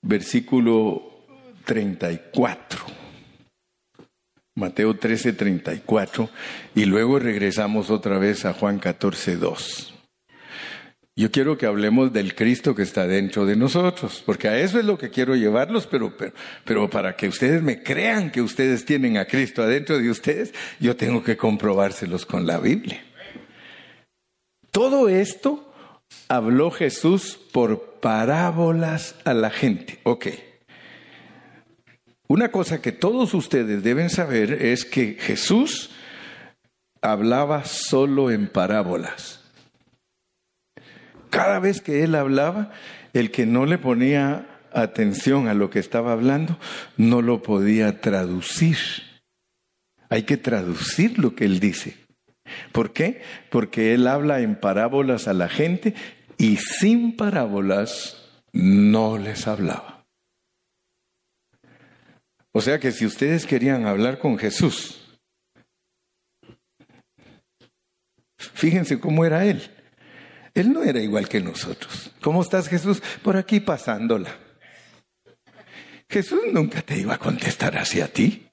[0.00, 1.26] versículo
[1.66, 2.86] 34.
[4.56, 6.30] Mateo 13, 34
[6.74, 9.94] y luego regresamos otra vez a Juan 14, 2.
[11.16, 14.86] Yo quiero que hablemos del Cristo que está dentro de nosotros, porque a eso es
[14.86, 16.32] lo que quiero llevarlos, pero, pero,
[16.64, 20.96] pero para que ustedes me crean que ustedes tienen a Cristo adentro de ustedes, yo
[20.96, 23.04] tengo que comprobárselos con la Biblia.
[24.74, 25.72] Todo esto
[26.26, 30.00] habló Jesús por parábolas a la gente.
[30.02, 30.26] Ok.
[32.26, 35.90] Una cosa que todos ustedes deben saber es que Jesús
[37.02, 39.44] hablaba solo en parábolas.
[41.30, 42.72] Cada vez que él hablaba,
[43.12, 46.58] el que no le ponía atención a lo que estaba hablando,
[46.96, 48.78] no lo podía traducir.
[50.08, 52.03] Hay que traducir lo que él dice.
[52.72, 53.22] ¿Por qué?
[53.50, 55.94] Porque él habla en parábolas a la gente
[56.36, 60.04] y sin parábolas no les hablaba.
[62.52, 65.18] O sea que si ustedes querían hablar con Jesús,
[68.36, 69.70] fíjense cómo era él.
[70.54, 72.12] Él no era igual que nosotros.
[72.20, 73.02] ¿Cómo estás Jesús?
[73.22, 74.38] Por aquí pasándola.
[76.08, 78.46] Jesús nunca te iba a contestar hacia ti.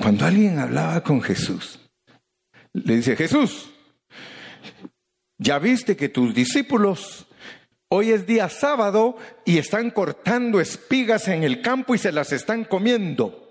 [0.00, 1.80] Cuando alguien hablaba con Jesús,
[2.72, 3.70] le dice, Jesús,
[5.38, 7.26] ya viste que tus discípulos
[7.88, 12.64] hoy es día sábado y están cortando espigas en el campo y se las están
[12.64, 13.44] comiendo.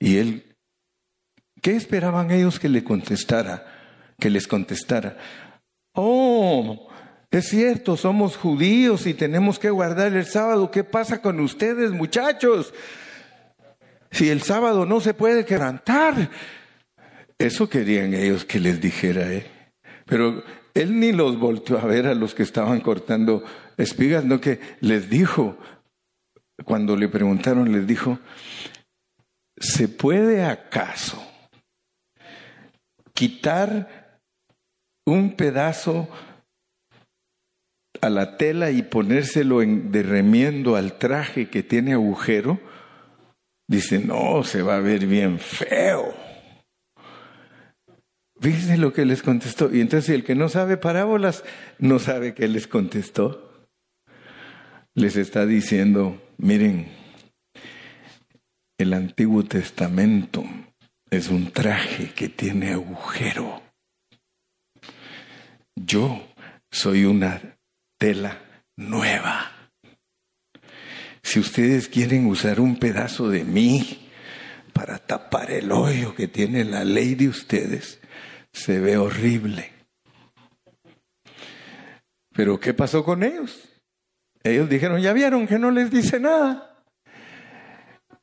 [0.00, 0.48] Y él
[1.62, 3.66] ¿Qué esperaban ellos que le contestara?
[4.18, 5.16] Que les contestara.
[5.92, 6.88] Oh,
[7.30, 10.70] es cierto, somos judíos y tenemos que guardar el sábado.
[10.70, 12.72] ¿Qué pasa con ustedes, muchachos?
[14.10, 16.30] Si el sábado no se puede quebrantar.
[17.38, 19.46] Eso querían ellos que les dijera él.
[20.06, 20.42] Pero
[20.74, 23.44] él ni los volvió a ver a los que estaban cortando
[23.76, 25.56] espigas, no que les dijo,
[26.64, 28.18] cuando le preguntaron, les dijo,
[29.56, 31.22] ¿se puede acaso
[33.14, 34.20] quitar
[35.04, 36.08] un pedazo
[38.00, 42.60] a la tela y ponérselo en, de remiendo al traje que tiene agujero,
[43.68, 46.14] dice, no, se va a ver bien feo.
[48.40, 49.72] Fíjense lo que les contestó.
[49.74, 51.44] Y entonces el que no sabe parábolas,
[51.78, 53.68] no sabe qué les contestó.
[54.94, 56.88] Les está diciendo, miren,
[58.78, 60.44] el Antiguo Testamento
[61.10, 63.62] es un traje que tiene agujero.
[65.74, 66.28] Yo
[66.70, 67.40] soy una
[67.98, 68.38] tela
[68.76, 69.57] nueva.
[71.28, 74.08] Si ustedes quieren usar un pedazo de mí
[74.72, 78.00] para tapar el hoyo que tiene la ley de ustedes,
[78.50, 79.70] se ve horrible.
[82.32, 83.62] Pero ¿qué pasó con ellos?
[84.42, 86.82] Ellos dijeron, ya vieron que no les dice nada.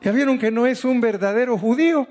[0.02, 2.08] Ya vieron que no es un verdadero judío.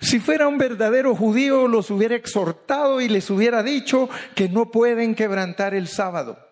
[0.00, 5.16] Si fuera un verdadero judío, los hubiera exhortado y les hubiera dicho que no pueden
[5.16, 6.49] quebrantar el sábado.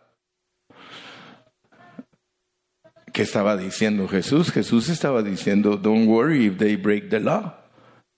[3.18, 4.52] ¿Qué estaba diciendo Jesús?
[4.52, 7.52] Jesús estaba diciendo, don't worry if they break the law.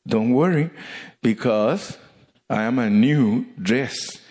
[0.04, 0.68] Don't worry
[1.22, 1.96] because
[2.50, 4.22] I am a new dress.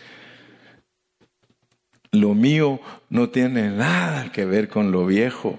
[2.11, 2.79] Lo mío
[3.09, 5.57] no tiene nada que ver con lo viejo.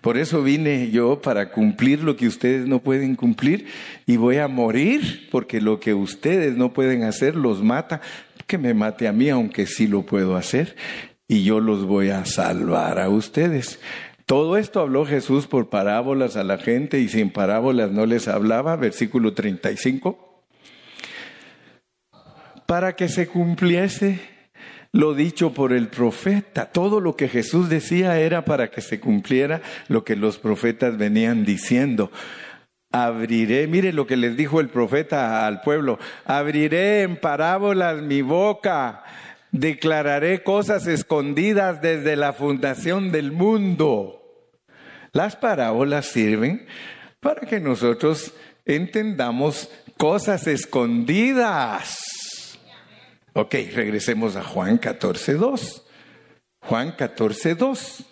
[0.00, 3.66] Por eso vine yo para cumplir lo que ustedes no pueden cumplir
[4.06, 8.00] y voy a morir porque lo que ustedes no pueden hacer los mata.
[8.46, 10.76] Que me mate a mí, aunque sí lo puedo hacer,
[11.28, 13.80] y yo los voy a salvar a ustedes.
[14.26, 18.74] Todo esto habló Jesús por parábolas a la gente y sin parábolas no les hablaba,
[18.76, 20.44] versículo 35,
[22.64, 24.20] para que se cumpliese
[24.92, 26.66] lo dicho por el profeta.
[26.66, 31.44] Todo lo que Jesús decía era para que se cumpliera lo que los profetas venían
[31.44, 32.10] diciendo.
[32.92, 39.02] Abriré, mire lo que les dijo el profeta al pueblo, abriré en parábolas mi boca,
[39.54, 44.20] declararé cosas escondidas desde la fundación del mundo.
[45.12, 46.66] Las parábolas sirven
[47.20, 48.34] para que nosotros
[48.66, 52.14] entendamos cosas escondidas
[53.36, 55.86] Ok, regresemos a Juan 14, 2.
[56.60, 58.04] Juan 14, 2.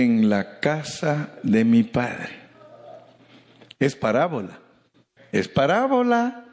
[0.00, 2.30] En la casa de mi padre.
[3.78, 4.58] Es parábola.
[5.30, 6.46] Es parábola.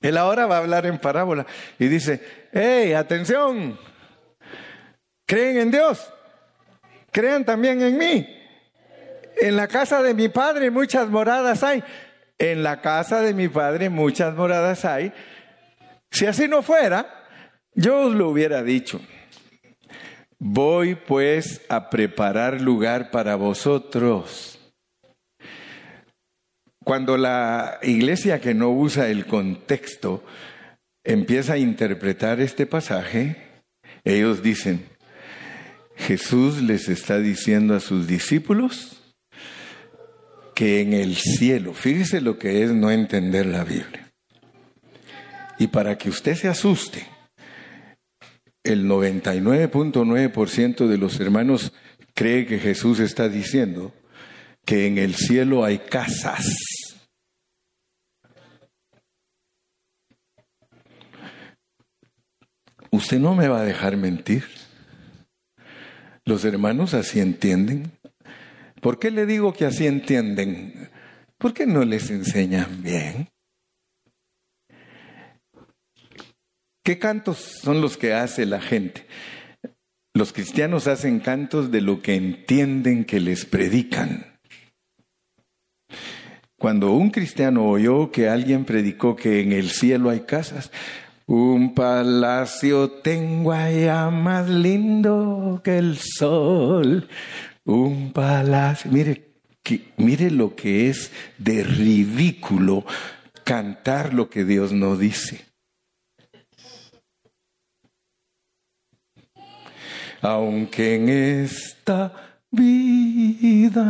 [0.00, 1.44] Él ahora va a hablar en parábola.
[1.78, 3.78] Y dice, hey, atención.
[5.26, 6.12] ¿Creen en Dios?
[7.12, 8.26] crean también en mí.
[9.42, 11.84] En la casa de mi padre muchas moradas hay.
[12.38, 15.12] En la casa de mi padre muchas moradas hay.
[16.10, 17.06] Si así no fuera,
[17.74, 18.98] yo os lo hubiera dicho.
[20.40, 24.58] Voy pues a preparar lugar para vosotros.
[26.84, 30.24] Cuando la iglesia que no usa el contexto
[31.04, 33.62] empieza a interpretar este pasaje,
[34.04, 34.86] ellos dicen,
[35.96, 39.02] Jesús les está diciendo a sus discípulos
[40.54, 44.10] que en el cielo, fíjese lo que es no entender la Biblia.
[45.58, 47.06] Y para que usted se asuste,
[48.64, 51.72] el 99.9% de los hermanos
[52.14, 53.92] cree que Jesús está diciendo
[54.64, 56.46] que en el cielo hay casas.
[62.90, 64.44] Usted no me va a dejar mentir.
[66.24, 67.92] Los hermanos así entienden.
[68.80, 70.90] ¿Por qué le digo que así entienden?
[71.38, 73.28] ¿Por qué no les enseñan bien?
[76.88, 79.04] ¿Qué cantos son los que hace la gente?
[80.14, 84.38] Los cristianos hacen cantos de lo que entienden que les predican.
[86.58, 90.72] Cuando un cristiano oyó que alguien predicó que en el cielo hay casas,
[91.26, 97.06] un palacio tengo allá más lindo que el sol.
[97.66, 98.90] Un palacio.
[98.90, 99.34] Mire,
[99.98, 102.86] mire lo que es de ridículo
[103.44, 105.47] cantar lo que Dios no dice.
[110.20, 112.12] Aunque en esta
[112.50, 113.84] vida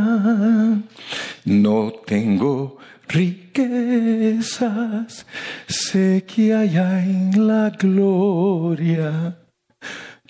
[1.45, 4.47] no tengo riquezas,
[5.67, 9.39] sé que allá en la gloria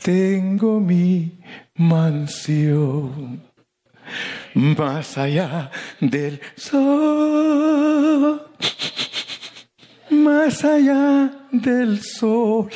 [0.02, 1.40] tengo mi
[1.74, 3.42] mansión.
[4.54, 5.70] Más allá
[6.00, 8.40] del sol,
[10.10, 12.70] más allá del sol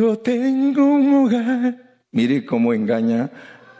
[0.00, 2.06] yo tengo un hogar.
[2.12, 3.30] Mire cómo engaña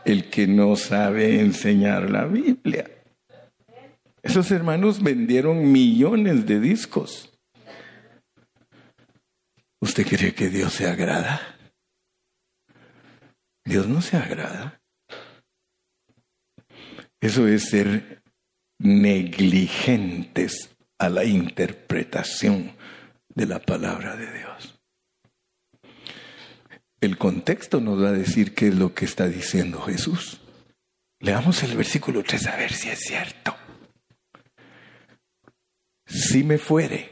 [0.05, 2.91] el que no sabe enseñar la Biblia.
[4.23, 7.33] Esos hermanos vendieron millones de discos.
[9.81, 11.41] ¿Usted cree que Dios se agrada?
[13.65, 14.83] Dios no se agrada.
[17.19, 18.23] Eso es ser
[18.79, 22.73] negligentes a la interpretación
[23.35, 24.80] de la palabra de Dios.
[27.01, 30.41] El contexto nos va a decir qué es lo que está diciendo Jesús.
[31.19, 33.57] Leamos el versículo 3 a ver si es cierto.
[36.07, 37.11] Si me fuere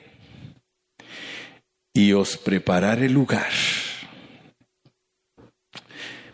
[1.94, 3.50] y os prepararé lugar,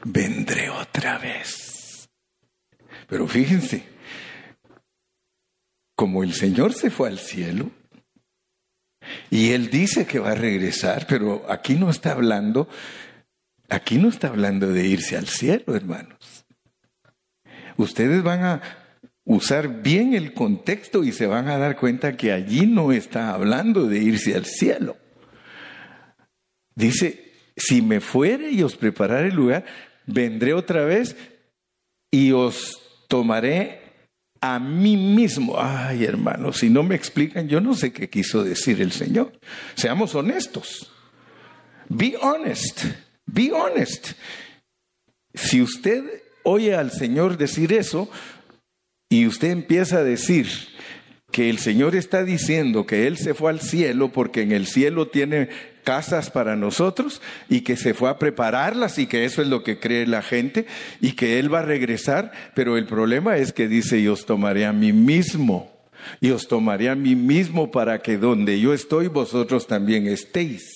[0.05, 2.09] vendré otra vez.
[3.07, 3.85] Pero fíjense,
[5.95, 7.71] como el Señor se fue al cielo,
[9.31, 12.69] y Él dice que va a regresar, pero aquí no está hablando
[13.75, 16.47] Aquí no está hablando de irse al cielo, hermanos.
[17.77, 18.63] Ustedes van a
[19.25, 23.87] usar bien el contexto y se van a dar cuenta que allí no está hablando
[23.89, 24.97] de irse al cielo.
[26.77, 29.65] Dice, si me fuere y os prepararé el lugar,
[30.07, 31.17] vendré otra vez
[32.13, 33.81] y os tomaré
[34.41, 35.57] a mí mismo.
[35.59, 39.33] Ay, hermanos, si no me explican, yo no sé qué quiso decir el Señor.
[39.75, 40.93] Seamos honestos.
[41.89, 42.85] Be honest.
[43.27, 44.13] Be honest.
[45.35, 46.05] Si usted
[46.45, 48.09] oye al Señor decir eso
[49.09, 50.47] y usted empieza a decir
[51.33, 55.09] que el Señor está diciendo que Él se fue al cielo porque en el cielo
[55.09, 55.49] tiene
[55.83, 59.81] casas para nosotros y que se fue a prepararlas y que eso es lo que
[59.81, 60.67] cree la gente
[61.01, 64.65] y que Él va a regresar, pero el problema es que dice, yo os tomaré
[64.65, 65.73] a mí mismo
[66.21, 70.74] y os tomaré a mí mismo para que donde yo estoy vosotros también estéis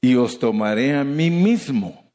[0.00, 2.12] y os tomaré a mí mismo.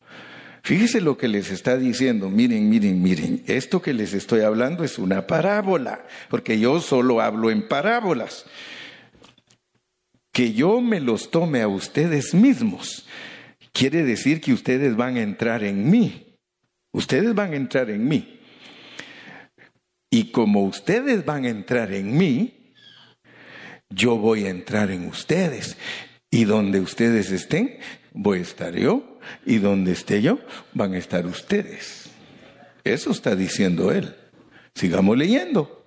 [0.63, 2.29] Fíjese lo que les está diciendo.
[2.29, 3.43] Miren, miren, miren.
[3.47, 8.45] Esto que les estoy hablando es una parábola, porque yo solo hablo en parábolas.
[10.31, 13.05] Que yo me los tome a ustedes mismos
[13.73, 16.37] quiere decir que ustedes van a entrar en mí.
[16.93, 18.39] Ustedes van a entrar en mí.
[20.09, 22.75] Y como ustedes van a entrar en mí,
[23.89, 25.75] yo voy a entrar en ustedes.
[26.33, 27.77] Y donde ustedes estén,
[28.11, 29.19] voy a estar yo.
[29.45, 30.39] Y donde esté yo,
[30.73, 32.09] van a estar ustedes.
[32.83, 34.15] Eso está diciendo él.
[34.73, 35.85] Sigamos leyendo.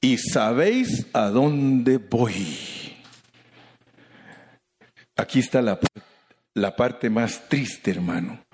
[0.00, 2.94] Y sabéis a dónde voy.
[5.16, 5.80] Aquí está la,
[6.54, 8.44] la parte más triste, hermano.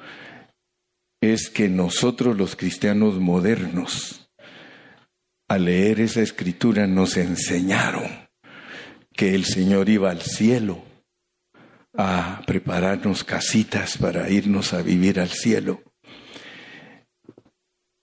[1.21, 4.31] Es que nosotros los cristianos modernos,
[5.47, 8.28] al leer esa escritura, nos enseñaron
[9.19, 10.81] que el Señor iba al cielo
[11.93, 15.83] a prepararnos casitas para irnos a vivir al cielo.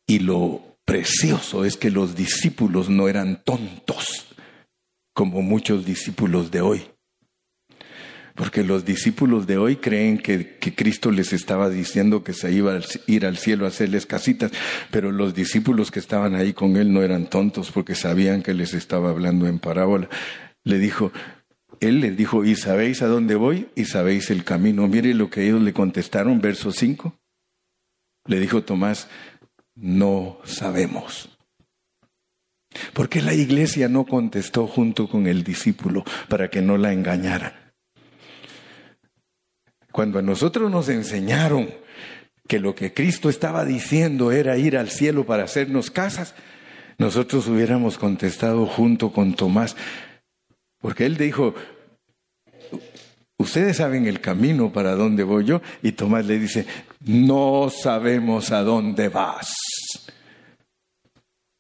[0.06, 4.36] Y lo precioso es que los discípulos no eran tontos
[5.14, 6.86] como muchos discípulos de hoy.
[8.36, 12.82] Porque los discípulos de hoy creen que, Cristo les estaba diciendo que se iba a
[13.08, 14.52] ir al cielo a hacerles casitas,
[14.92, 18.74] pero los discípulos que estaban ahí con él no eran tontos porque sabían que les
[18.74, 20.10] estaba hablando en parábola.
[20.66, 21.14] Le dijo,
[21.80, 23.70] él les dijo, ¿y sabéis a dónde voy?
[23.76, 24.88] ¿Y sabéis el camino?
[24.88, 27.18] Mire lo que ellos le contestaron, verso 5.
[28.26, 29.08] Le dijo Tomás,
[29.76, 31.30] no sabemos.
[32.94, 37.54] ¿Por qué la iglesia no contestó junto con el discípulo para que no la engañaran?
[39.92, 41.70] Cuando a nosotros nos enseñaron
[42.48, 46.36] que lo que Cristo estaba diciendo era ir al cielo para hacernos casas,
[46.98, 49.76] nosotros hubiéramos contestado junto con Tomás,
[50.86, 51.56] porque él dijo,
[53.40, 56.68] ustedes saben el camino para dónde voy yo, y Tomás le dice,
[57.00, 59.52] no sabemos a dónde vas.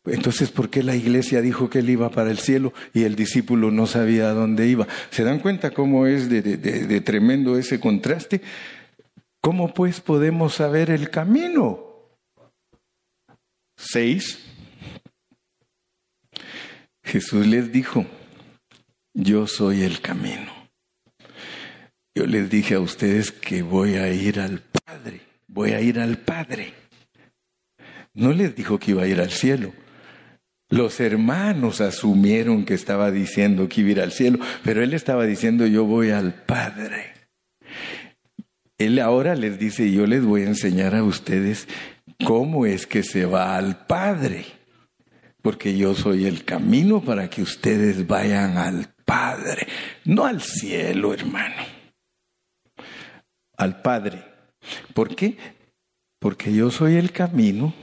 [0.06, 3.72] Entonces, ¿por qué la iglesia dijo que él iba para el cielo y el discípulo
[3.72, 4.88] no sabía a dónde iba?
[5.10, 8.42] ¿Se dan cuenta cómo es de, tremendo ese contraste?
[9.42, 11.80] ¿Cómo pues podemos saber el camino?
[13.76, 14.38] Seis.
[17.04, 18.06] Jesús les dijo,
[19.16, 20.52] yo soy el camino.
[22.14, 26.18] Yo les dije a ustedes que voy a ir al Padre, voy a ir al
[26.18, 26.74] Padre.
[28.14, 29.74] No les dijo que iba a ir al cielo.
[30.70, 35.26] Los hermanos asumieron que estaba diciendo que iba a ir al cielo, pero él estaba
[35.26, 37.14] diciendo yo voy al Padre.
[38.78, 41.68] Él ahora les dice, yo les voy a enseñar a ustedes
[42.26, 44.46] cómo es que se va al Padre,
[45.42, 49.68] porque yo soy el camino para que ustedes vayan al Padre,
[50.06, 51.62] no al cielo, hermano,
[53.58, 54.24] al Padre.
[54.94, 55.38] ¿Por qué?
[56.20, 57.74] Porque yo soy el camino,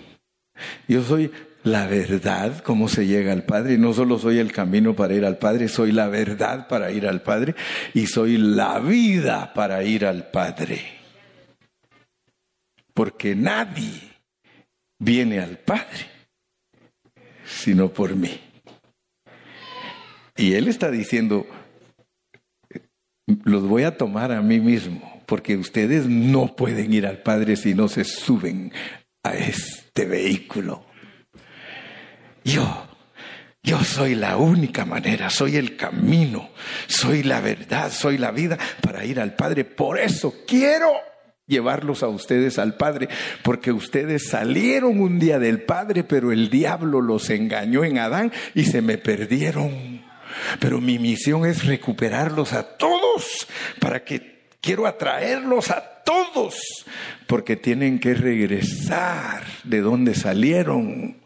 [0.89, 1.31] yo soy
[1.63, 3.79] la verdad, cómo se llega al Padre.
[3.79, 7.23] No solo soy el camino para ir al Padre, soy la verdad para ir al
[7.23, 7.55] Padre
[7.95, 10.83] y soy la vida para ir al Padre.
[12.93, 14.01] Porque nadie
[14.99, 16.13] viene al Padre
[17.53, 18.52] sino por mí.
[20.37, 21.47] Y Él está diciendo,
[23.45, 27.75] los voy a tomar a mí mismo, porque ustedes no pueden ir al Padre si
[27.75, 28.73] no se suben
[29.23, 30.85] a este vehículo.
[32.45, 32.89] Yo,
[33.63, 36.51] yo soy la única manera, soy el camino,
[36.87, 39.65] soy la verdad, soy la vida para ir al Padre.
[39.65, 40.91] Por eso quiero
[41.47, 43.09] llevarlos a ustedes al Padre,
[43.43, 48.65] porque ustedes salieron un día del Padre, pero el diablo los engañó en Adán y
[48.65, 50.12] se me perdieron.
[50.59, 53.47] Pero mi misión es recuperarlos a todos,
[53.81, 56.87] para que quiero atraerlos a todos,
[57.27, 61.17] porque tienen que regresar de donde salieron.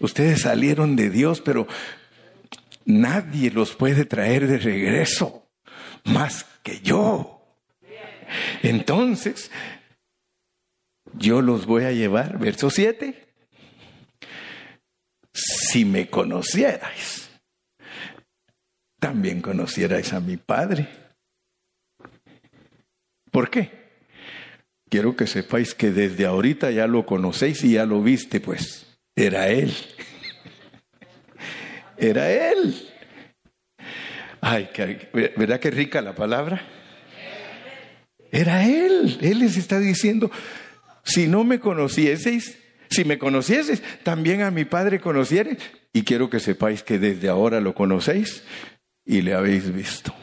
[0.00, 1.66] Ustedes salieron de Dios, pero
[2.84, 5.48] nadie los puede traer de regreso
[6.04, 7.42] más que yo.
[8.62, 9.50] Entonces,
[11.14, 13.28] yo los voy a llevar, verso 7.
[15.32, 17.17] Si me conocierais,
[18.98, 20.88] también conocierais a mi Padre.
[23.30, 23.70] ¿Por qué?
[24.90, 28.86] Quiero que sepáis que desde ahorita ya lo conocéis y ya lo viste, pues.
[29.14, 29.74] Era Él.
[31.98, 32.88] Era Él.
[34.40, 34.70] Ay,
[35.12, 36.62] ¿verdad que rica la palabra?
[38.30, 39.18] Era Él.
[39.20, 40.30] Él les está diciendo,
[41.04, 45.58] si no me conocieseis, si me conocieseis, también a mi Padre conociereis.
[45.92, 48.42] Y quiero que sepáis que desde ahora lo conocéis
[49.08, 50.14] y le habéis visto.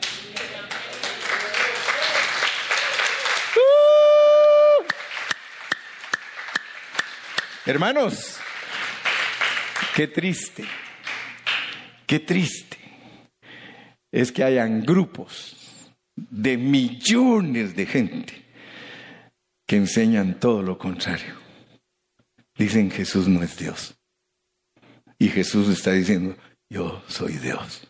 [3.57, 4.83] ¡Uh!
[7.65, 8.39] Hermanos,
[9.95, 10.65] Qué triste,
[12.05, 12.77] qué triste
[14.11, 15.55] es que hayan grupos
[16.17, 18.45] de millones de gente
[19.65, 21.36] que enseñan todo lo contrario.
[22.57, 23.95] Dicen Jesús no es Dios.
[25.17, 26.36] Y Jesús está diciendo,
[26.69, 27.89] yo soy Dios.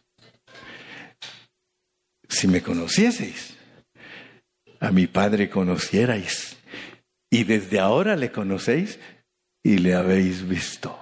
[2.36, 3.56] Si me conocieseis,
[4.82, 6.58] a mi Padre conocierais.
[7.32, 9.00] Y desde ahora le conocéis
[9.64, 11.00] y le habéis visto.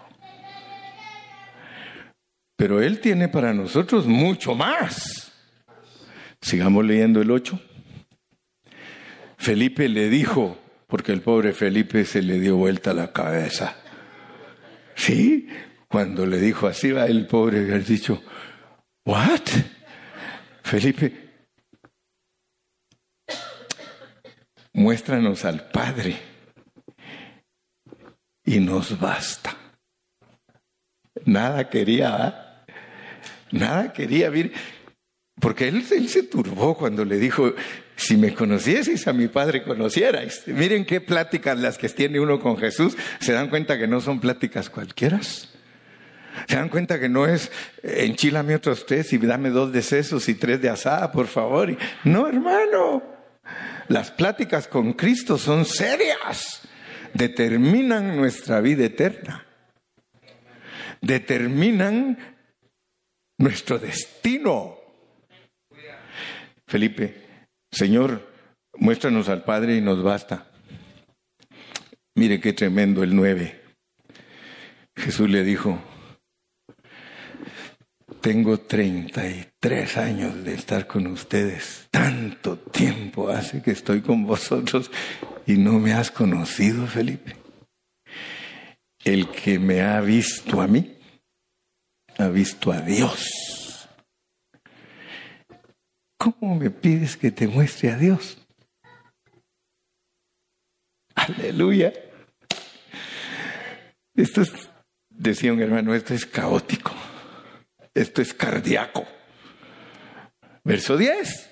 [2.56, 5.32] Pero Él tiene para nosotros mucho más.
[6.40, 7.60] Sigamos leyendo el 8.
[9.40, 13.76] Felipe le dijo, porque el pobre Felipe se le dio vuelta la cabeza.
[14.94, 15.48] Sí,
[15.88, 18.22] cuando le dijo así, va el pobre había dicho,
[19.04, 19.42] ¿what?
[20.62, 21.23] Felipe,
[24.74, 26.18] muéstranos al Padre
[28.44, 29.56] y nos basta.
[31.26, 32.66] Nada quería, ¿ah?
[33.52, 34.32] nada quería,
[35.40, 37.54] porque él, se turbó cuando le dijo,
[37.96, 40.44] si me conocieseis a mi Padre conocierais.
[40.48, 44.20] Miren qué pláticas las que tiene uno con Jesús, se dan cuenta que no son
[44.20, 45.22] pláticas cualquiera.
[45.22, 47.52] Se dan cuenta que no es
[47.84, 51.76] enchilame otros tres y dame dos de sesos y tres de asada, por favor.
[52.04, 53.13] No, hermano.
[53.88, 56.62] Las pláticas con Cristo son serias.
[57.14, 59.46] Determinan nuestra vida eterna.
[61.02, 62.18] Determinan
[63.38, 64.78] nuestro destino.
[66.66, 68.32] Felipe, Señor,
[68.74, 70.48] muéstranos al Padre y nos basta.
[72.16, 73.62] Mire qué tremendo el nueve.
[74.96, 75.80] Jesús le dijo,
[78.24, 81.90] tengo 33 años de estar con ustedes.
[81.92, 84.90] Tanto tiempo hace que estoy con vosotros
[85.46, 87.36] y no me has conocido, Felipe.
[89.04, 90.98] El que me ha visto a mí,
[92.18, 93.90] ha visto a Dios.
[96.18, 98.38] ¿Cómo me pides que te muestre a Dios?
[101.14, 101.92] Aleluya.
[104.16, 104.54] Esto es,
[105.10, 106.94] decía un hermano, esto es caótico.
[107.94, 109.06] Esto es cardíaco.
[110.64, 111.50] Verso 10.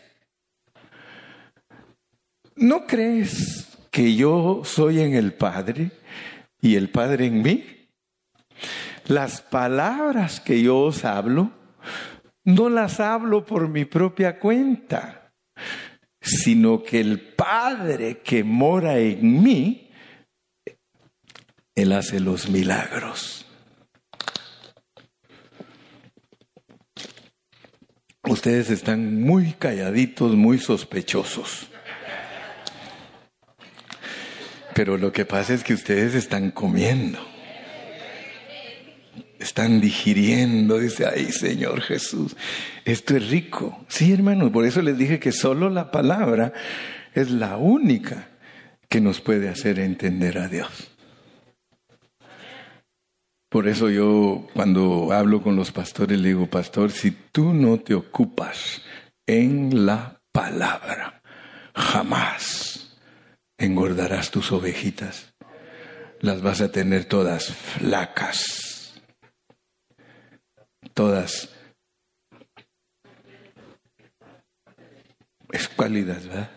[2.56, 5.92] ¿No crees que yo soy en el Padre
[6.60, 7.90] y el Padre en mí?
[9.08, 11.52] Las palabras que yo os hablo,
[12.44, 15.34] no las hablo por mi propia cuenta,
[16.22, 19.92] sino que el Padre que mora en mí,
[21.76, 23.41] Él hace los milagros.
[28.32, 31.68] Ustedes están muy calladitos, muy sospechosos.
[34.74, 37.20] Pero lo que pasa es que ustedes están comiendo.
[39.38, 42.38] Están digiriendo, dice, ay Señor Jesús,
[42.86, 43.84] esto es rico.
[43.90, 46.54] Sí, hermano, por eso les dije que solo la palabra
[47.14, 48.30] es la única
[48.88, 50.91] que nos puede hacer entender a Dios.
[53.52, 57.94] Por eso yo cuando hablo con los pastores le digo, pastor, si tú no te
[57.94, 58.82] ocupas
[59.28, 61.22] en la palabra,
[61.76, 62.98] jamás
[63.58, 65.34] engordarás tus ovejitas.
[66.22, 68.94] Las vas a tener todas flacas,
[70.94, 71.50] todas
[75.52, 76.52] escuálidas, ¿verdad?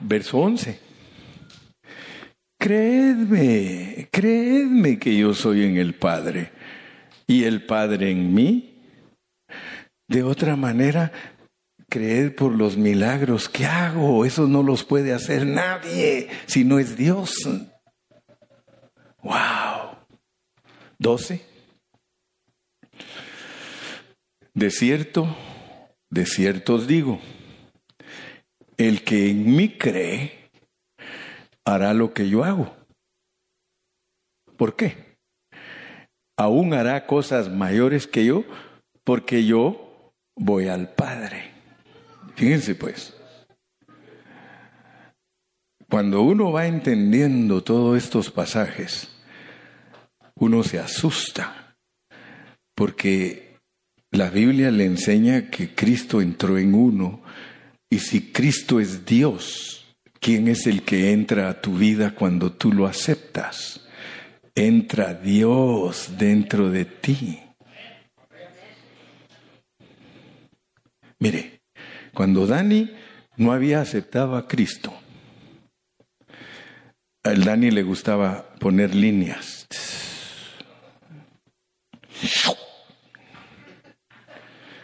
[0.00, 0.87] Verso 11.
[2.58, 6.50] Creedme, creedme que yo soy en el Padre
[7.26, 8.82] y el Padre en mí.
[10.08, 11.12] De otra manera,
[11.88, 14.24] creed por los milagros que hago.
[14.24, 17.34] Eso no los puede hacer nadie si no es Dios.
[19.22, 19.98] Wow.
[20.98, 21.44] 12.
[24.54, 25.36] De cierto,
[26.10, 27.20] de cierto os digo,
[28.76, 30.37] el que en mí cree,
[31.74, 32.74] hará lo que yo hago.
[34.56, 35.16] ¿Por qué?
[36.36, 38.44] Aún hará cosas mayores que yo
[39.04, 41.52] porque yo voy al Padre.
[42.36, 43.14] Fíjense pues,
[45.90, 49.10] cuando uno va entendiendo todos estos pasajes,
[50.36, 51.76] uno se asusta
[52.74, 53.58] porque
[54.10, 57.22] la Biblia le enseña que Cristo entró en uno
[57.90, 59.87] y si Cristo es Dios,
[60.20, 63.86] ¿Quién es el que entra a tu vida cuando tú lo aceptas?
[64.54, 67.40] Entra Dios dentro de ti.
[71.20, 71.62] Mire,
[72.12, 72.90] cuando Dani
[73.36, 74.92] no había aceptado a Cristo,
[77.22, 79.66] al Dani le gustaba poner líneas.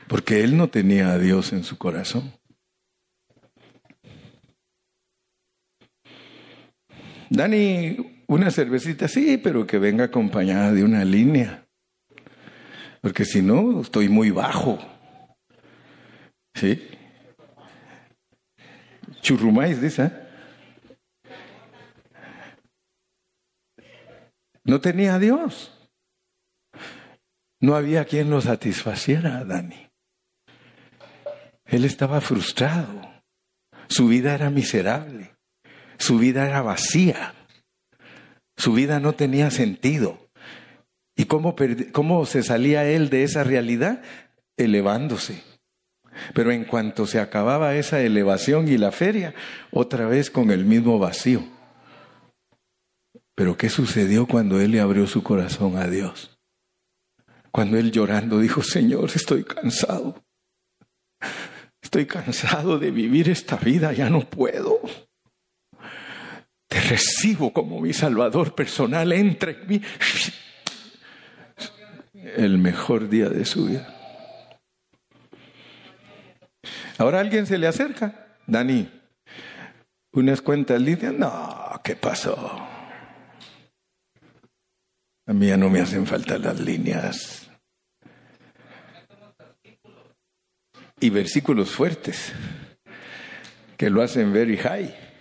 [0.09, 2.33] Porque él no tenía a Dios en su corazón.
[7.35, 11.67] Dani, una cervecita, sí, pero que venga acompañada de una línea.
[13.01, 14.79] Porque si no, estoy muy bajo.
[16.55, 16.81] ¿Sí?
[19.21, 20.13] Churrumáis, dice.
[24.63, 25.77] No tenía a Dios.
[27.61, 29.89] No había quien lo satisfaciera a Dani.
[31.65, 33.23] Él estaba frustrado.
[33.89, 35.34] Su vida era miserable.
[35.99, 37.35] Su vida era vacía.
[38.57, 40.19] Su vida no tenía sentido.
[41.17, 41.55] ¿Y cómo,
[41.93, 44.03] cómo se salía él de esa realidad?
[44.57, 45.43] Elevándose,
[46.33, 49.35] Pero en cuanto se acababa esa elevación y la feria,
[49.73, 51.45] otra vez con el mismo vacío.
[53.35, 56.39] Pero ¿qué sucedió cuando él le abrió su corazón a Dios?
[57.51, 60.25] Cuando él llorando dijo, Señor, estoy cansado.
[61.81, 64.81] Estoy cansado de vivir esta vida, ya no puedo.
[66.75, 69.81] Te recibo como mi Salvador personal, entra en mí.
[72.35, 73.87] El mejor día de su vida.
[76.99, 78.91] Ahora alguien se le acerca, Dani,
[80.15, 82.35] unas cuentas líneas, no, ¿qué pasó?
[85.27, 87.49] A mí ya no me hacen falta las líneas.
[90.99, 92.33] Y versículos fuertes
[93.77, 95.14] que lo hacen very high.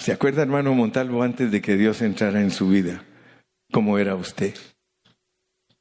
[0.00, 3.04] ¿Se acuerda, hermano Montalvo, antes de que Dios entrara en su vida?
[3.70, 4.54] ¿Cómo era usted?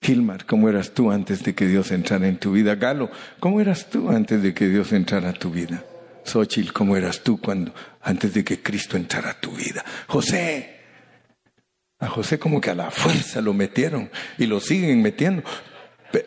[0.01, 2.76] Gilmar, ¿cómo eras tú antes de que Dios entrara en tu vida?
[2.76, 3.09] Galo,
[3.39, 5.86] ¿cómo eras tú antes de que Dios entrara a tu vida?
[6.26, 9.86] Xochitl, ¿cómo eras tú cuando, antes de que Cristo entrara a tu vida?
[10.07, 10.82] José,
[11.99, 15.43] a José como que a la fuerza lo metieron y lo siguen metiendo,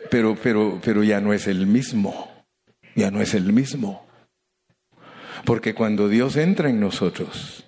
[0.09, 2.43] pero, pero, pero ya no es el mismo,
[2.95, 4.07] ya no es el mismo.
[5.45, 7.63] Porque cuando Dios entra en nosotros,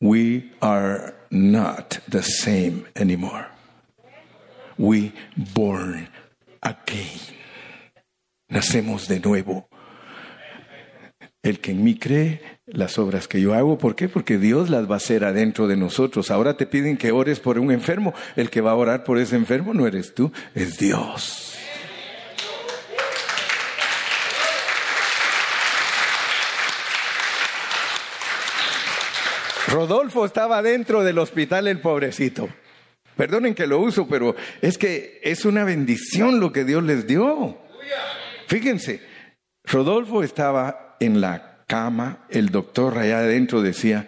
[0.00, 3.46] we are not the same anymore
[4.78, 5.12] we
[5.54, 6.08] born
[6.62, 7.20] again.
[8.48, 9.68] Nacemos de nuevo.
[11.42, 14.08] El que en mí cree, las obras que yo hago, ¿por qué?
[14.08, 16.30] Porque Dios las va a hacer adentro de nosotros.
[16.30, 18.14] Ahora te piden que ores por un enfermo.
[18.34, 21.55] El que va a orar por ese enfermo no eres tú, es Dios.
[29.76, 32.48] Rodolfo estaba dentro del hospital, el pobrecito.
[33.14, 37.58] Perdonen que lo uso, pero es que es una bendición lo que Dios les dio.
[38.46, 39.02] Fíjense,
[39.64, 44.06] Rodolfo estaba en la cama, el doctor allá adentro decía,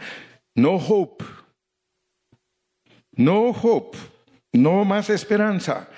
[0.54, 1.26] no hope,
[3.12, 3.98] no hope,
[4.54, 5.90] no más esperanza.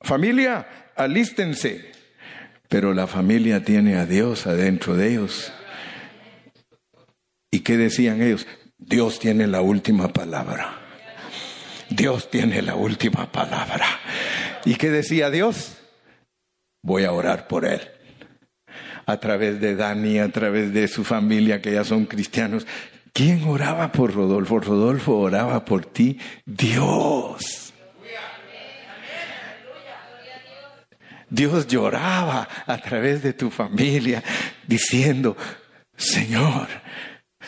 [0.00, 1.90] Familia, alístense.
[2.68, 5.52] Pero la familia tiene a Dios adentro de ellos.
[7.50, 8.46] ¿Y qué decían ellos?
[8.78, 10.80] Dios tiene la última palabra.
[11.88, 13.86] Dios tiene la última palabra.
[14.64, 15.76] ¿Y qué decía Dios?
[16.82, 17.80] Voy a orar por él.
[19.06, 22.66] A través de Dani, a través de su familia, que ya son cristianos.
[23.12, 24.58] ¿Quién oraba por Rodolfo?
[24.58, 26.18] Rodolfo oraba por ti.
[26.44, 27.72] Dios.
[31.28, 34.22] Dios lloraba a través de tu familia
[34.66, 35.36] diciendo,
[35.96, 36.68] Señor,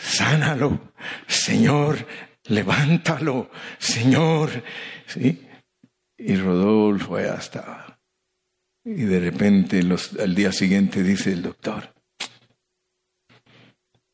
[0.01, 0.93] sánalo,
[1.27, 2.05] Señor,
[2.45, 4.63] levántalo, Señor.
[5.05, 5.47] ¿Sí?
[6.17, 7.99] Y Rodolfo ya estaba.
[8.83, 9.81] Y de repente
[10.19, 11.93] al día siguiente dice el doctor,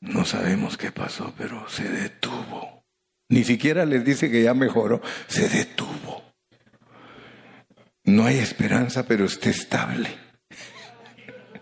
[0.01, 2.83] no sabemos qué pasó, pero se detuvo.
[3.29, 6.23] Ni siquiera les dice que ya mejoró, se detuvo.
[8.03, 10.09] No hay esperanza, pero está estable.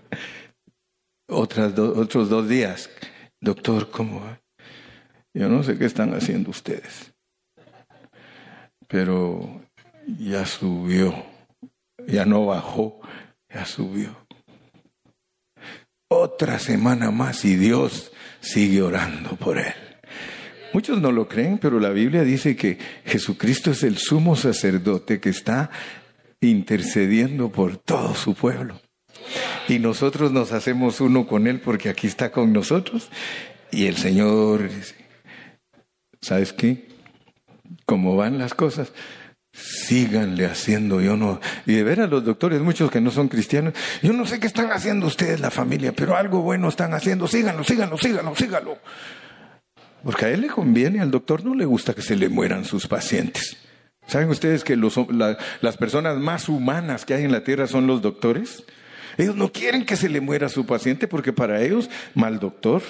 [1.27, 1.73] Otros
[2.29, 2.89] dos días,
[3.43, 4.41] doctor, ¿cómo va?
[5.33, 7.13] Yo no sé qué están haciendo ustedes,
[8.87, 9.61] pero
[10.17, 11.13] ya subió,
[12.07, 13.01] ya no bajó,
[13.53, 14.15] ya subió.
[16.07, 19.73] Otra semana más y Dios sigue orando por él.
[20.73, 25.29] Muchos no lo creen, pero la Biblia dice que Jesucristo es el sumo sacerdote que
[25.29, 25.69] está
[26.39, 28.82] intercediendo por todo su pueblo.
[29.67, 33.09] Y nosotros nos hacemos uno con Él porque aquí está con nosotros.
[33.71, 34.69] Y el Señor
[36.23, 36.87] ¿sabes qué?
[37.85, 38.93] Como van las cosas,
[39.51, 41.01] síganle haciendo.
[41.01, 44.25] Yo no, y de ver a los doctores, muchos que no son cristianos, yo no
[44.25, 47.27] sé qué están haciendo ustedes, la familia, pero algo bueno están haciendo.
[47.27, 48.77] Síganlo, síganlo, síganlo, síganlo.
[50.03, 52.87] Porque a él le conviene, al doctor no le gusta que se le mueran sus
[52.87, 53.57] pacientes.
[54.05, 54.99] ¿Saben ustedes que los,
[55.61, 58.63] las personas más humanas que hay en la tierra son los doctores?
[59.17, 62.81] Ellos no quieren que se le muera su paciente porque para ellos, mal doctor,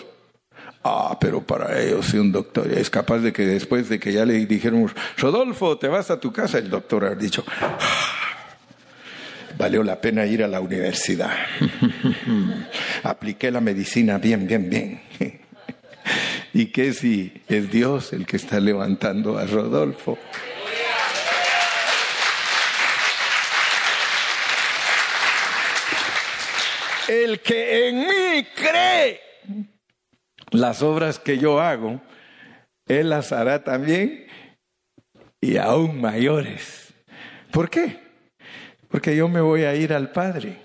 [0.86, 4.26] Ah, pero para ellos si un doctor es capaz de que después de que ya
[4.26, 7.78] le dijeron, Rodolfo, te vas a tu casa, el doctor ha dicho, ah,
[9.57, 11.32] valió la pena ir a la universidad.
[13.03, 15.01] Apliqué la medicina bien, bien, bien.
[16.53, 20.17] ¿Y qué si es Dios el que está levantando a Rodolfo?
[27.14, 29.20] El que en mí cree
[30.49, 32.01] las obras que yo hago,
[32.88, 34.26] Él las hará también
[35.39, 36.91] y aún mayores.
[37.51, 37.99] ¿Por qué?
[38.88, 40.57] Porque yo me voy a ir al Padre.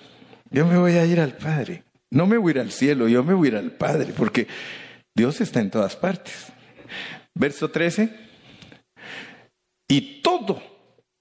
[0.51, 1.85] Yo me voy a ir al Padre.
[2.11, 4.47] No me voy a ir al cielo, yo me voy a ir al Padre, porque
[5.15, 6.47] Dios está en todas partes.
[7.35, 8.09] Verso 13.
[9.87, 10.63] Y todo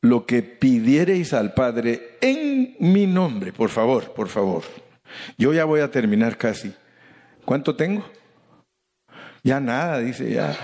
[0.01, 4.86] lo que pidiereis al Padre en mi nombre, por favor, por favor.
[5.37, 6.73] Yo ya voy a terminar casi.
[7.45, 8.09] ¿Cuánto tengo?
[9.43, 10.55] Ya nada, dice ya.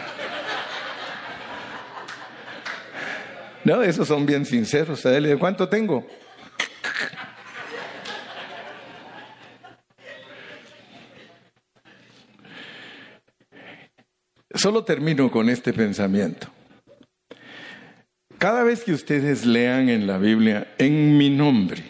[3.64, 5.06] No, esos son bien sinceros.
[5.06, 6.06] Él, ¿cuánto tengo?
[14.54, 16.48] Solo termino con este pensamiento.
[18.38, 21.84] Cada vez que ustedes lean en la Biblia en mi nombre,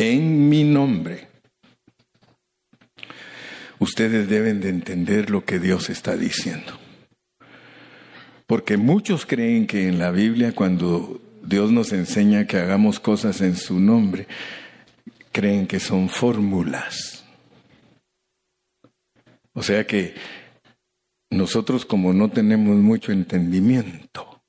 [0.00, 1.28] en mi nombre,
[3.78, 6.78] ustedes deben de entender lo que Dios está diciendo.
[8.46, 13.56] Porque muchos creen que en la Biblia cuando Dios nos enseña que hagamos cosas en
[13.56, 14.26] su nombre,
[15.32, 17.24] creen que son fórmulas.
[19.52, 20.14] O sea que
[21.30, 24.42] nosotros como no tenemos mucho entendimiento,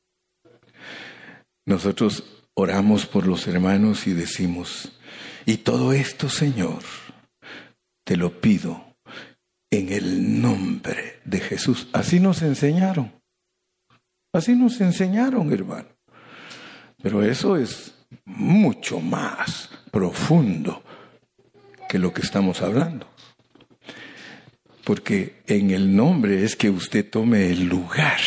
[1.65, 2.23] nosotros
[2.53, 4.93] oramos por los hermanos y decimos,
[5.45, 6.79] y todo esto, Señor,
[8.03, 8.95] te lo pido
[9.71, 11.87] en el nombre de Jesús.
[11.93, 13.11] Así nos enseñaron.
[14.33, 15.87] Así nos enseñaron, hermano.
[17.01, 20.83] Pero eso es mucho más profundo
[21.89, 23.07] que lo que estamos hablando.
[24.83, 28.19] Porque en el nombre es que usted tome el lugar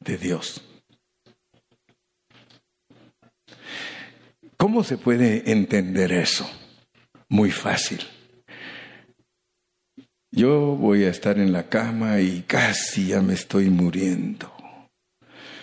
[0.00, 0.63] de Dios.
[4.56, 6.48] ¿Cómo se puede entender eso?
[7.28, 8.00] Muy fácil.
[10.30, 14.52] Yo voy a estar en la cama y casi ya me estoy muriendo.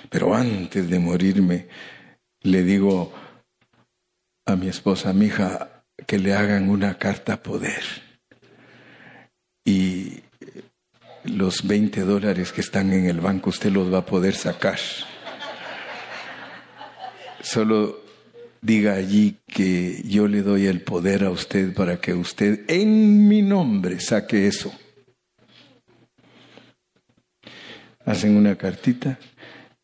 [0.10, 1.68] Pero antes de morirme,
[2.42, 3.14] le digo
[4.46, 7.84] a mi esposa, mi hija, que le hagan una carta poder
[9.66, 10.22] y
[11.24, 14.80] los 20 dólares que están en el banco usted los va a poder sacar.
[17.42, 18.01] Solo
[18.62, 23.42] diga allí que yo le doy el poder a usted para que usted en mi
[23.42, 24.72] nombre saque eso.
[28.06, 29.20] Hacen una cartita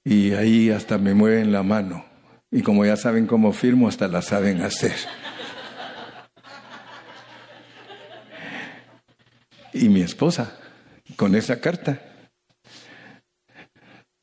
[0.03, 2.05] y ahí hasta me mueven la mano.
[2.49, 4.95] Y como ya saben cómo firmo, hasta la saben hacer.
[9.73, 10.57] Y mi esposa,
[11.17, 12.01] con esa carta,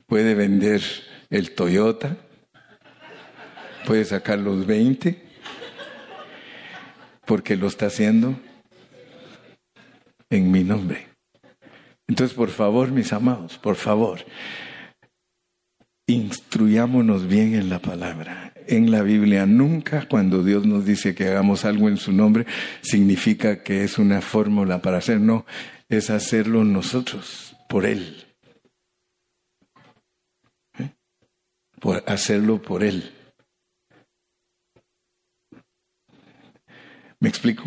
[0.07, 0.81] puede vender
[1.29, 2.17] el Toyota,
[3.85, 5.21] puede sacar los 20,
[7.25, 8.39] porque lo está haciendo
[10.29, 11.07] en mi nombre.
[12.07, 14.19] Entonces, por favor, mis amados, por favor,
[16.07, 18.53] instruyámonos bien en la palabra.
[18.67, 22.45] En la Biblia nunca cuando Dios nos dice que hagamos algo en su nombre
[22.81, 25.45] significa que es una fórmula para hacer, no,
[25.89, 28.25] es hacerlo nosotros, por Él.
[30.79, 30.91] ¿Eh?
[31.79, 33.11] Por hacerlo por Él.
[37.19, 37.63] ¿Me explico?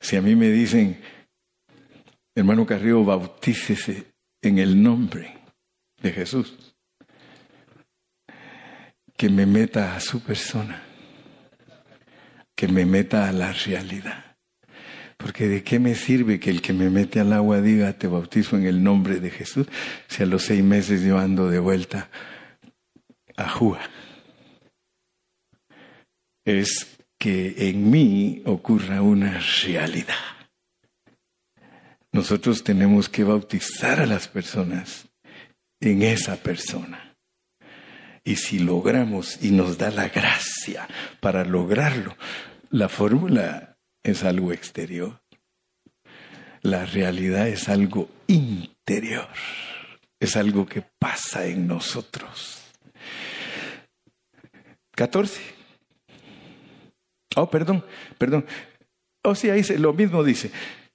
[0.00, 1.00] Si a mí me dicen,
[2.34, 5.38] hermano Carrillo, bautícese en el nombre
[6.02, 6.74] de Jesús,
[9.16, 10.82] que me meta a su persona,
[12.54, 14.36] que me meta a la realidad.
[15.16, 18.56] Porque de qué me sirve que el que me mete al agua diga, te bautizo
[18.56, 19.66] en el nombre de Jesús,
[20.08, 22.10] si a los seis meses yo ando de vuelta
[23.36, 23.80] a Júa.
[26.44, 26.93] Es
[27.24, 30.14] que en mí ocurra una realidad.
[32.12, 35.06] Nosotros tenemos que bautizar a las personas
[35.80, 37.16] en esa persona.
[38.24, 40.86] Y si logramos y nos da la gracia
[41.20, 42.14] para lograrlo,
[42.68, 45.22] la fórmula es algo exterior.
[46.60, 49.30] La realidad es algo interior.
[50.20, 52.60] Es algo que pasa en nosotros.
[54.90, 55.63] 14.
[57.36, 57.84] Oh, perdón,
[58.18, 58.44] perdón.
[59.22, 60.50] Oh, sí, ahí lo mismo dice.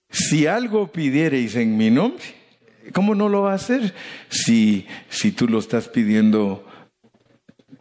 [0.09, 2.23] Si algo pidiereis en mi nombre,
[2.93, 3.93] ¿Cómo no lo va a hacer
[4.29, 6.65] si, si tú lo estás pidiendo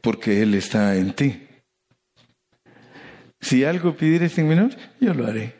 [0.00, 1.42] porque Él está en ti?
[3.40, 5.54] Si algo pidieres en mi nombre, yo lo haré.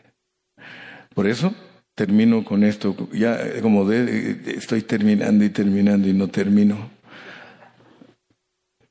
[1.15, 1.53] Por eso
[1.95, 2.95] termino con esto.
[3.13, 6.91] Ya como estoy terminando y terminando y no termino.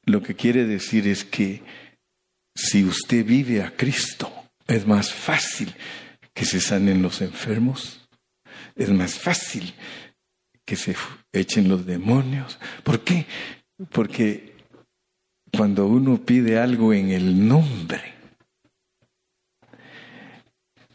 [0.07, 1.63] Lo que quiere decir es que
[2.59, 4.33] si usted vive a Cristo,
[4.67, 5.73] es más fácil
[6.35, 8.09] que se sanen los enfermos.
[8.75, 9.75] Es más fácil
[10.65, 10.97] que se
[11.33, 12.59] echen los demonios.
[12.83, 13.27] ¿Por qué?
[13.93, 14.57] Porque
[15.57, 18.15] cuando uno pide algo en el nombre.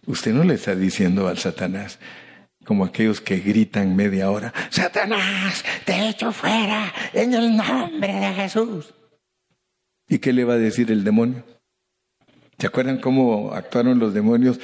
[0.06, 1.98] Usted no le está diciendo al Satanás,
[2.66, 8.94] como aquellos que gritan media hora, Satanás, te echo fuera en el nombre de Jesús.
[10.14, 11.44] ¿Y qué le va a decir el demonio?
[12.60, 14.60] ¿Se acuerdan cómo actuaron los demonios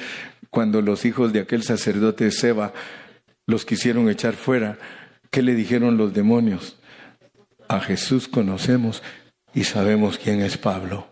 [0.48, 2.72] cuando los hijos de aquel sacerdote Seba
[3.48, 4.78] los quisieron echar fuera?
[5.28, 6.78] ¿Qué le dijeron los demonios?
[7.66, 9.02] A Jesús conocemos
[9.52, 11.08] y sabemos quién es Pablo.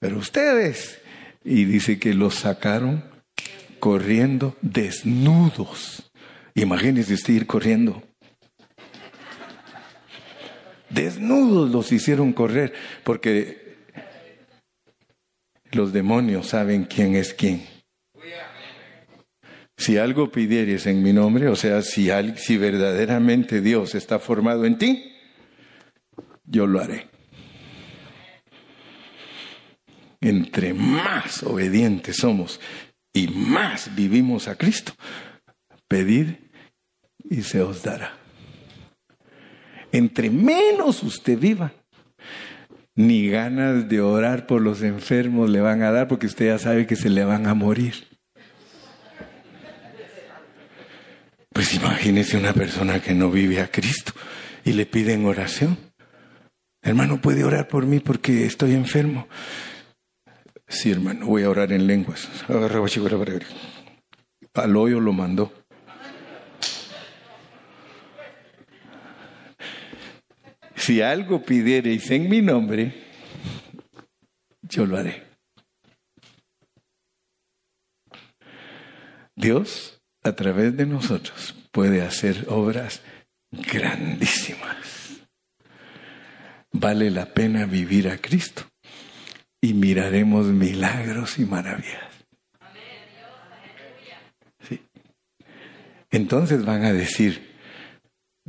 [0.00, 1.00] Pero ustedes,
[1.44, 3.04] y dice que los sacaron
[3.78, 6.10] corriendo desnudos.
[6.56, 8.02] Imagínense usted ir corriendo.
[10.90, 12.72] Desnudos los hicieron correr,
[13.04, 13.76] porque
[15.72, 17.64] los demonios saben quién es quién.
[19.76, 24.76] Si algo pidieres en mi nombre, o sea, si, si verdaderamente Dios está formado en
[24.76, 25.10] ti,
[26.44, 27.08] yo lo haré.
[30.20, 32.60] Entre más obedientes somos
[33.14, 34.92] y más vivimos a Cristo,
[35.88, 36.34] pedid
[37.30, 38.19] y se os dará.
[39.92, 41.72] Entre menos usted viva,
[42.94, 46.86] ni ganas de orar por los enfermos le van a dar porque usted ya sabe
[46.86, 47.94] que se le van a morir.
[51.52, 54.12] Pues imagínese una persona que no vive a Cristo
[54.64, 55.76] y le piden oración.
[56.82, 59.28] Hermano, puede orar por mí porque estoy enfermo.
[60.68, 62.28] Sí, hermano, voy a orar en lenguas.
[64.54, 65.59] Al hoyo lo mandó.
[70.80, 72.94] Si algo pidiereis en mi nombre,
[74.62, 75.22] yo lo haré.
[79.36, 83.02] Dios, a través de nosotros, puede hacer obras
[83.50, 85.20] grandísimas.
[86.72, 88.62] Vale la pena vivir a Cristo
[89.60, 92.10] y miraremos milagros y maravillas.
[96.10, 97.49] Entonces van a decir,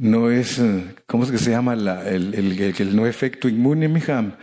[0.02, 0.60] no es,
[1.06, 4.36] ¿cómo es que se llama el, el, no efecto inmune, mijam?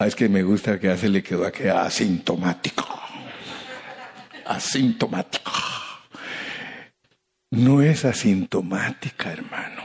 [0.00, 2.88] Ah, es que me gusta que hace le quedó aquí asintomático.
[4.46, 5.52] Asintomático.
[7.52, 9.82] No es asintomática, hermano.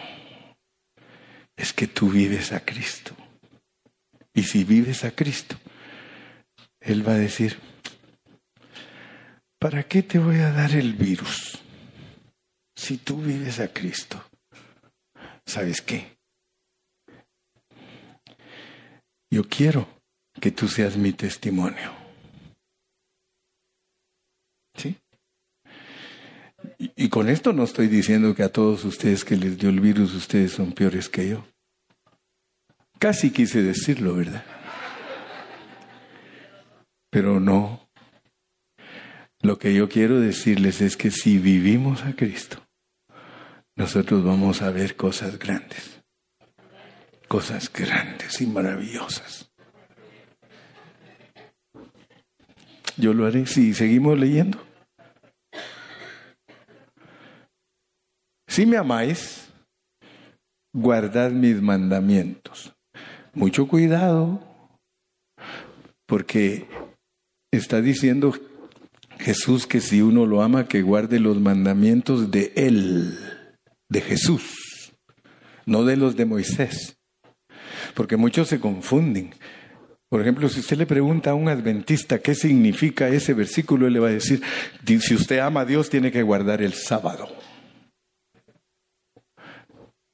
[1.56, 3.16] Es que tú vives a Cristo.
[4.34, 5.56] Y si vives a Cristo,
[6.80, 7.60] Él va a decir,
[9.60, 11.60] ¿para qué te voy a dar el virus
[12.76, 14.24] si tú vives a Cristo?
[15.46, 16.18] ¿Sabes qué?
[19.32, 19.88] Yo quiero
[20.40, 21.92] que tú seas mi testimonio.
[24.76, 24.98] ¿Sí?
[26.78, 29.80] Y, y, con esto no estoy diciendo que a todos ustedes que les dio el
[29.80, 31.46] virus ustedes son peores que yo.
[33.00, 34.44] Casi quise decirlo, ¿verdad?
[37.10, 37.88] Pero no.
[39.42, 42.65] Lo que yo quiero decirles es que si vivimos a Cristo,
[43.76, 46.02] nosotros vamos a ver cosas grandes.
[47.28, 49.52] Cosas grandes y maravillosas.
[52.98, 54.58] Yo lo haré si seguimos leyendo.
[58.48, 59.50] Si me amáis,
[60.74, 62.74] guardad mis mandamientos.
[63.34, 64.42] Mucho cuidado,
[66.06, 66.66] porque
[67.52, 68.34] está diciendo
[69.20, 73.35] Jesús que si uno lo ama, que guarde los mandamientos de Él,
[73.96, 74.92] de Jesús,
[75.66, 76.98] no de los de Moisés.
[77.94, 79.34] Porque muchos se confunden.
[80.10, 84.00] Por ejemplo, si usted le pregunta a un adventista qué significa ese versículo, él le
[84.00, 84.42] va a decir,
[84.86, 87.30] si usted ama a Dios, tiene que guardar el sábado.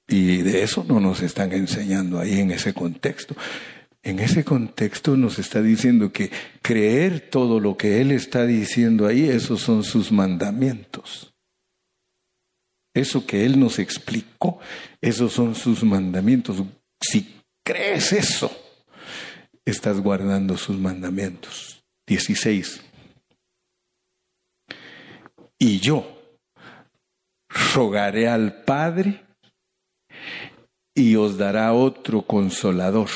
[0.08, 3.36] Y de eso no nos están enseñando ahí en ese contexto.
[4.04, 6.30] En ese contexto nos está diciendo que
[6.62, 11.31] creer todo lo que Él está diciendo ahí, esos son sus mandamientos.
[12.94, 14.60] Eso que Él nos explicó,
[15.00, 16.62] esos son sus mandamientos.
[17.00, 18.52] Si crees eso,
[19.66, 21.82] estás guardando sus mandamientos.
[22.08, 22.82] 16.
[25.58, 26.38] Y yo
[27.74, 29.24] rogaré al Padre
[30.96, 33.10] y os dará otro consolador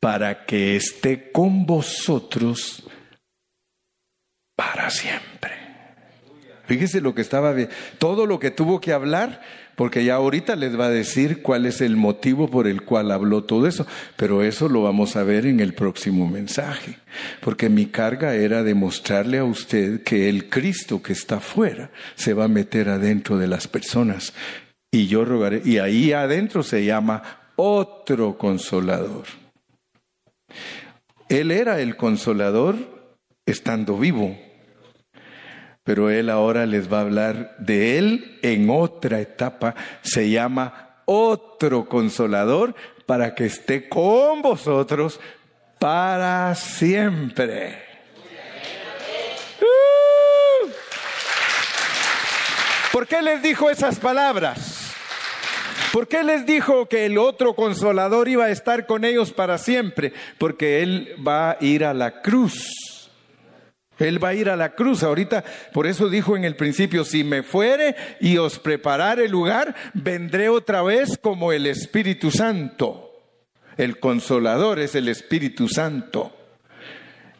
[0.00, 2.82] para que esté con vosotros
[4.56, 5.57] para siempre.
[6.68, 7.54] Fíjese lo que estaba
[7.98, 9.40] todo lo que tuvo que hablar,
[9.74, 13.44] porque ya ahorita les va a decir cuál es el motivo por el cual habló
[13.44, 16.98] todo eso, pero eso lo vamos a ver en el próximo mensaje,
[17.40, 22.44] porque mi carga era demostrarle a usted que el Cristo que está fuera se va
[22.44, 24.34] a meter adentro de las personas
[24.90, 25.62] y yo rogaré.
[25.64, 27.22] Y ahí adentro se llama
[27.56, 29.24] otro consolador.
[31.30, 32.76] Él era el consolador
[33.46, 34.36] estando vivo,
[35.88, 39.74] pero Él ahora les va a hablar de Él en otra etapa.
[40.02, 42.74] Se llama otro consolador
[43.06, 45.18] para que esté con vosotros
[45.78, 47.82] para siempre.
[49.62, 50.68] ¡Uh!
[52.92, 54.92] ¿Por qué les dijo esas palabras?
[55.90, 60.12] ¿Por qué les dijo que el otro consolador iba a estar con ellos para siempre?
[60.36, 62.97] Porque Él va a ir a la cruz.
[63.98, 65.02] Él va a ir a la cruz.
[65.02, 70.48] Ahorita, por eso dijo en el principio, si me fuere y os preparare lugar, vendré
[70.48, 73.04] otra vez como el Espíritu Santo.
[73.76, 76.34] El consolador es el Espíritu Santo.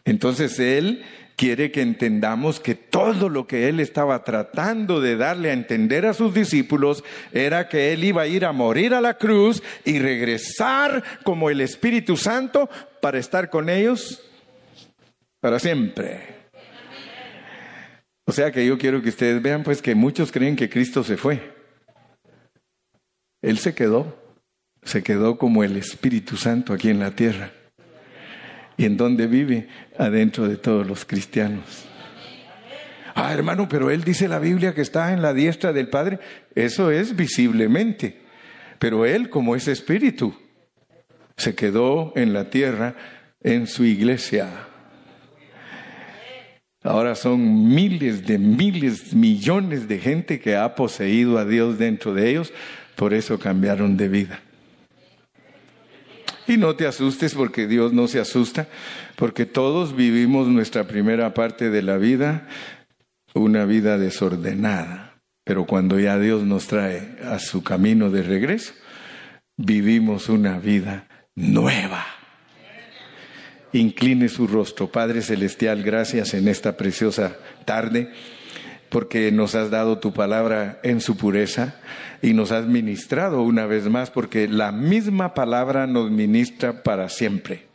[0.05, 1.03] Entonces Él
[1.35, 6.13] quiere que entendamos que todo lo que Él estaba tratando de darle a entender a
[6.13, 11.03] sus discípulos era que Él iba a ir a morir a la cruz y regresar
[11.23, 12.69] como el Espíritu Santo
[13.01, 14.21] para estar con ellos
[15.39, 16.38] para siempre.
[18.29, 21.17] O sea que yo quiero que ustedes vean pues que muchos creen que Cristo se
[21.17, 21.51] fue.
[23.41, 24.19] Él se quedó
[24.83, 27.51] se quedó como el Espíritu Santo aquí en la tierra.
[28.77, 29.67] ¿Y en dónde vive?
[29.97, 31.85] Adentro de todos los cristianos.
[33.15, 36.19] Ah, hermano, pero él dice la Biblia que está en la diestra del Padre.
[36.55, 38.21] Eso es visiblemente.
[38.77, 40.33] Pero él, como es espíritu,
[41.35, 42.95] se quedó en la tierra
[43.41, 44.68] en su iglesia.
[46.81, 52.29] Ahora son miles de miles, millones de gente que ha poseído a Dios dentro de
[52.29, 52.53] ellos,
[52.95, 54.39] por eso cambiaron de vida.
[56.47, 58.67] Y no te asustes porque Dios no se asusta,
[59.17, 62.47] porque todos vivimos nuestra primera parte de la vida,
[63.33, 65.21] una vida desordenada.
[65.43, 68.73] Pero cuando ya Dios nos trae a su camino de regreso,
[69.57, 72.18] vivimos una vida nueva.
[73.73, 78.11] Incline su rostro, Padre Celestial, gracias en esta preciosa tarde
[78.89, 81.75] porque nos has dado tu palabra en su pureza
[82.21, 87.67] y nos has ministrado una vez más, porque la misma palabra nos ministra para siempre.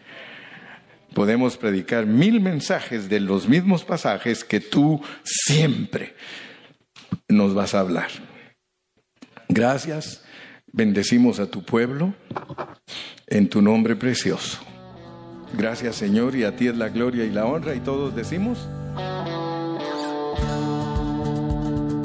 [1.15, 6.15] Podemos predicar mil mensajes de los mismos pasajes que tú siempre
[7.29, 8.09] nos vas a hablar.
[9.49, 10.25] Gracias,
[10.73, 12.15] bendecimos a tu pueblo
[13.29, 14.74] en tu nombre precioso.
[15.57, 18.69] Gracias Señor y a ti es la gloria y la honra y todos decimos.